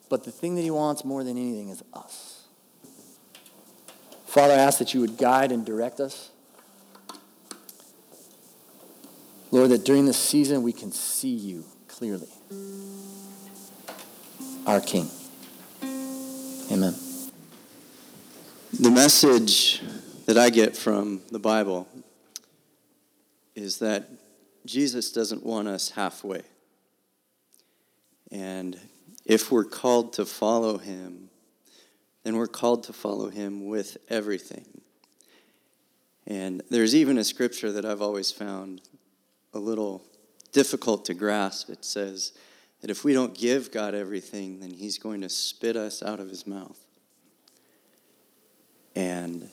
But 0.10 0.24
the 0.24 0.32
thing 0.32 0.56
that 0.56 0.62
he 0.62 0.72
wants 0.72 1.06
more 1.06 1.24
than 1.24 1.38
anything 1.38 1.70
is 1.70 1.84
us. 1.94 2.33
Father, 4.34 4.54
I 4.56 4.58
ask 4.58 4.80
that 4.80 4.96
you 4.96 5.02
would 5.02 5.20
guide 5.20 5.52
and 5.52 5.64
direct 5.64 6.00
us. 6.00 6.32
Lord, 9.52 9.70
that 9.70 9.86
during 9.86 10.08
this 10.08 10.18
season 10.18 10.64
we 10.64 10.74
can 10.74 10.92
see 10.92 11.36
you 11.36 11.66
clearly. 11.88 12.28
Our 14.66 14.82
King. 14.82 15.08
Amen. 15.84 16.96
The 18.80 18.90
message 18.90 19.84
that 20.26 20.40
I 20.40 20.50
get 20.50 20.76
from 20.76 21.22
the 21.30 21.38
Bible 21.38 21.88
is 23.54 23.78
that 23.78 24.10
Jesus 24.66 25.12
doesn't 25.12 25.46
want 25.46 25.68
us 25.68 25.92
halfway. 25.92 26.42
And 28.32 28.80
if 29.28 29.52
we're 29.52 29.64
called 29.64 30.14
to 30.14 30.26
follow 30.26 30.80
him, 30.80 31.30
then 32.24 32.38
we're 32.38 32.48
called 32.48 32.84
to 32.86 32.94
follow 32.94 33.30
him 33.30 33.68
with 33.68 33.98
everything. 34.10 34.82
And 36.26 36.62
there's 36.70 36.96
even 36.96 37.18
a 37.18 37.24
scripture 37.24 37.72
that 37.72 37.86
I've 37.86 38.02
always 38.02 38.32
found 38.32 38.82
a 39.54 39.60
little 39.60 40.04
difficult 40.54 41.06
to 41.06 41.14
grasp. 41.14 41.70
It 41.70 41.84
says 41.84 42.32
that 42.82 42.90
if 42.90 43.04
we 43.04 43.14
don't 43.14 43.38
give 43.38 43.72
God 43.72 43.94
everything, 43.94 44.60
then 44.60 44.72
He's 44.72 44.98
going 44.98 45.22
to 45.22 45.30
spit 45.30 45.76
us 45.76 46.02
out 46.02 46.20
of 46.20 46.30
His 46.30 46.48
mouth. 46.48 46.80
And 48.96 49.50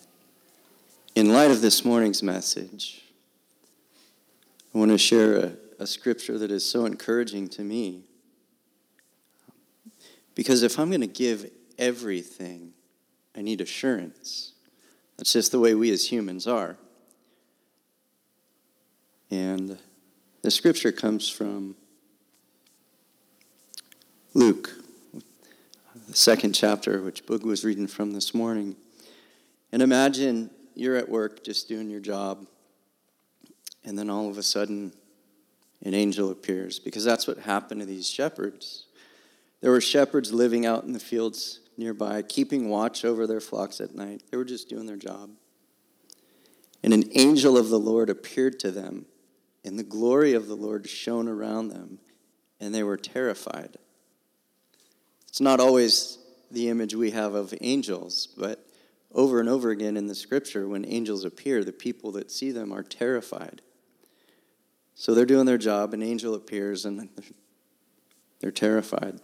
in 1.15 1.33
light 1.33 1.51
of 1.51 1.61
this 1.61 1.83
morning's 1.83 2.23
message, 2.23 3.03
I 4.73 4.77
want 4.77 4.91
to 4.91 4.97
share 4.97 5.37
a, 5.37 5.51
a 5.79 5.87
scripture 5.87 6.37
that 6.37 6.51
is 6.51 6.63
so 6.63 6.85
encouraging 6.85 7.49
to 7.49 7.63
me. 7.63 8.03
Because 10.35 10.63
if 10.63 10.79
I'm 10.79 10.89
going 10.89 11.01
to 11.01 11.07
give 11.07 11.49
everything, 11.81 12.71
I 13.35 13.41
need 13.41 13.59
assurance. 13.59 14.53
That's 15.17 15.33
just 15.33 15.51
the 15.51 15.59
way 15.59 15.75
we 15.75 15.91
as 15.91 16.09
humans 16.09 16.47
are. 16.47 16.77
And 19.29 19.77
the 20.41 20.51
scripture 20.51 20.91
comes 20.91 21.27
from 21.27 21.75
Luke, 24.33 24.69
the 26.07 26.15
second 26.15 26.53
chapter, 26.53 27.01
which 27.01 27.25
Boog 27.25 27.43
was 27.43 27.65
reading 27.65 27.87
from 27.87 28.11
this 28.11 28.33
morning. 28.33 28.75
And 29.71 29.81
imagine 29.81 30.49
you're 30.75 30.97
at 30.97 31.09
work 31.09 31.43
just 31.43 31.67
doing 31.67 31.89
your 31.89 31.99
job, 31.99 32.45
and 33.83 33.97
then 33.97 34.09
all 34.09 34.29
of 34.29 34.37
a 34.37 34.43
sudden, 34.43 34.93
an 35.83 35.93
angel 35.93 36.29
appears, 36.29 36.77
because 36.77 37.03
that's 37.03 37.25
what 37.25 37.39
happened 37.39 37.79
to 37.79 37.87
these 37.87 38.07
shepherds. 38.07 38.85
There 39.61 39.71
were 39.71 39.81
shepherds 39.81 40.33
living 40.33 40.65
out 40.65 40.83
in 40.83 40.91
the 40.91 40.99
fields 40.99 41.60
nearby, 41.77 42.21
keeping 42.21 42.69
watch 42.69 43.03
over 43.05 43.25
their 43.25 43.41
flocks 43.41 43.81
at 43.81 43.95
night. 43.95 44.23
They 44.29 44.37
were 44.37 44.45
just 44.45 44.69
doing 44.69 44.85
their 44.85 44.97
job. 44.97 45.31
And 46.83 46.93
an 46.93 47.03
angel 47.13 47.57
of 47.57 47.69
the 47.69 47.79
Lord 47.79 48.09
appeared 48.09 48.59
to 48.59 48.71
them 48.71 49.05
and 49.63 49.77
the 49.77 49.83
glory 49.83 50.33
of 50.33 50.47
the 50.47 50.55
Lord 50.55 50.89
shone 50.89 51.27
around 51.27 51.69
them, 51.69 51.99
and 52.59 52.73
they 52.73 52.83
were 52.83 52.97
terrified. 52.97 53.77
It's 55.27 55.41
not 55.41 55.59
always 55.59 56.17
the 56.49 56.69
image 56.69 56.95
we 56.95 57.11
have 57.11 57.33
of 57.33 57.53
angels, 57.61 58.27
but 58.37 58.65
over 59.13 59.39
and 59.39 59.47
over 59.47 59.69
again 59.69 59.97
in 59.97 60.07
the 60.07 60.15
scripture, 60.15 60.67
when 60.67 60.85
angels 60.85 61.23
appear, 61.23 61.63
the 61.63 61.71
people 61.71 62.11
that 62.13 62.31
see 62.31 62.51
them 62.51 62.71
are 62.71 62.83
terrified. 62.83 63.61
So 64.95 65.13
they're 65.13 65.25
doing 65.25 65.45
their 65.45 65.57
job, 65.57 65.93
an 65.93 66.01
angel 66.01 66.33
appears, 66.33 66.85
and 66.85 67.09
they're 68.39 68.51
terrified. 68.51 69.19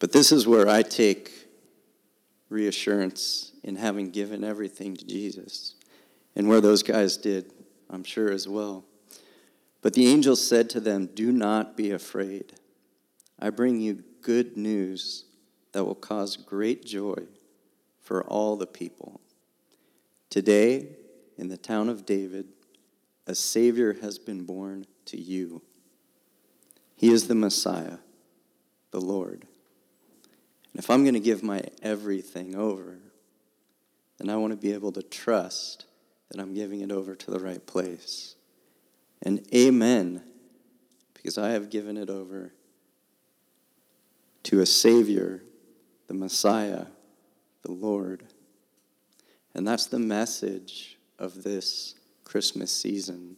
But 0.00 0.10
this 0.10 0.32
is 0.32 0.48
where 0.48 0.68
I 0.68 0.82
take 0.82 1.30
reassurance 2.48 3.52
in 3.62 3.76
having 3.76 4.10
given 4.10 4.42
everything 4.42 4.96
to 4.96 5.06
Jesus, 5.06 5.76
and 6.34 6.48
where 6.48 6.60
those 6.60 6.82
guys 6.82 7.16
did 7.16 7.52
I'm 7.90 8.04
sure 8.04 8.30
as 8.30 8.46
well. 8.46 8.84
But 9.82 9.94
the 9.94 10.06
angel 10.06 10.36
said 10.36 10.70
to 10.70 10.80
them, 10.80 11.10
Do 11.12 11.32
not 11.32 11.76
be 11.76 11.90
afraid. 11.90 12.54
I 13.38 13.50
bring 13.50 13.80
you 13.80 14.04
good 14.22 14.56
news 14.56 15.24
that 15.72 15.84
will 15.84 15.94
cause 15.94 16.36
great 16.36 16.84
joy 16.84 17.24
for 18.00 18.22
all 18.24 18.56
the 18.56 18.66
people. 18.66 19.20
Today, 20.28 20.88
in 21.36 21.48
the 21.48 21.56
town 21.56 21.88
of 21.88 22.06
David, 22.06 22.46
a 23.26 23.34
Savior 23.34 23.94
has 23.94 24.18
been 24.18 24.44
born 24.44 24.86
to 25.06 25.18
you. 25.18 25.62
He 26.96 27.10
is 27.10 27.28
the 27.28 27.34
Messiah, 27.34 27.98
the 28.90 29.00
Lord. 29.00 29.46
If 30.80 30.88
I'm 30.88 31.04
going 31.04 31.12
to 31.12 31.20
give 31.20 31.42
my 31.42 31.62
everything 31.82 32.54
over, 32.54 32.96
then 34.16 34.30
I 34.30 34.36
want 34.36 34.54
to 34.54 34.56
be 34.56 34.72
able 34.72 34.92
to 34.92 35.02
trust 35.02 35.84
that 36.30 36.40
I'm 36.40 36.54
giving 36.54 36.80
it 36.80 36.90
over 36.90 37.14
to 37.14 37.30
the 37.30 37.38
right 37.38 37.64
place. 37.66 38.34
And 39.20 39.46
amen, 39.54 40.22
because 41.12 41.36
I 41.36 41.50
have 41.50 41.68
given 41.68 41.98
it 41.98 42.08
over 42.08 42.54
to 44.44 44.62
a 44.62 44.66
Savior, 44.66 45.42
the 46.06 46.14
Messiah, 46.14 46.86
the 47.60 47.72
Lord. 47.72 48.24
And 49.54 49.68
that's 49.68 49.84
the 49.84 49.98
message 49.98 50.96
of 51.18 51.42
this 51.42 51.94
Christmas 52.24 52.72
season. 52.72 53.36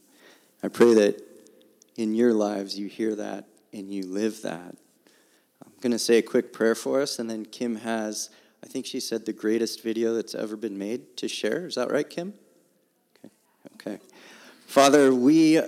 I 0.63 0.69
pray 0.69 0.93
that 0.93 1.21
in 1.97 2.15
your 2.15 2.33
lives 2.33 2.79
you 2.79 2.87
hear 2.87 3.15
that 3.15 3.49
and 3.73 3.93
you 3.93 4.07
live 4.07 4.43
that. 4.43 4.77
Going 5.83 5.91
to 5.91 5.99
say 5.99 6.19
a 6.19 6.21
quick 6.21 6.53
prayer 6.53 6.75
for 6.75 7.01
us, 7.01 7.19
and 7.19 7.29
then 7.29 7.45
Kim 7.45 7.75
has, 7.75 8.29
I 8.63 8.67
think 8.67 8.85
she 8.85 9.01
said, 9.01 9.25
the 9.25 9.33
greatest 9.33 9.83
video 9.83 10.13
that's 10.13 10.33
ever 10.33 10.55
been 10.55 10.77
made 10.77 11.17
to 11.17 11.27
share. 11.27 11.67
Is 11.67 11.75
that 11.75 11.91
right, 11.91 12.09
Kim? 12.09 12.33
Okay. 13.17 13.33
Okay. 13.75 14.03
Father, 14.65 15.13
we 15.13 15.59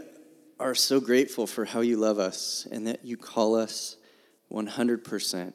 are 0.58 0.74
so 0.74 1.02
grateful 1.02 1.46
for 1.46 1.66
how 1.66 1.82
you 1.82 1.98
love 1.98 2.18
us 2.18 2.66
and 2.72 2.88
that 2.88 3.04
you 3.04 3.18
call 3.18 3.56
us 3.56 3.98
100%. 4.54 5.52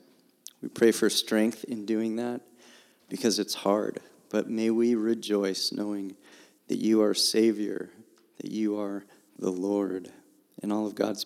We 0.61 0.69
pray 0.69 0.93
for 0.93 1.09
strength 1.09 1.65
in 1.65 1.87
doing 1.87 2.17
that 2.17 2.43
because 3.09 3.39
it's 3.39 3.55
hard. 3.55 4.01
But 4.29 4.51
may 4.51 4.69
we 4.69 4.95
rejoice 4.95 5.73
knowing 5.73 6.17
that 6.69 6.77
you 6.77 7.01
are 7.01 7.15
Savior, 7.15 7.89
that 8.43 8.51
you 8.51 8.79
are 8.79 9.07
the 9.39 9.51
Lord, 9.51 10.11
and 10.63 10.71
all 10.71 10.87
of 10.87 10.95
God's. 10.95 11.25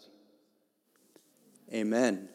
Amen. 1.72 2.28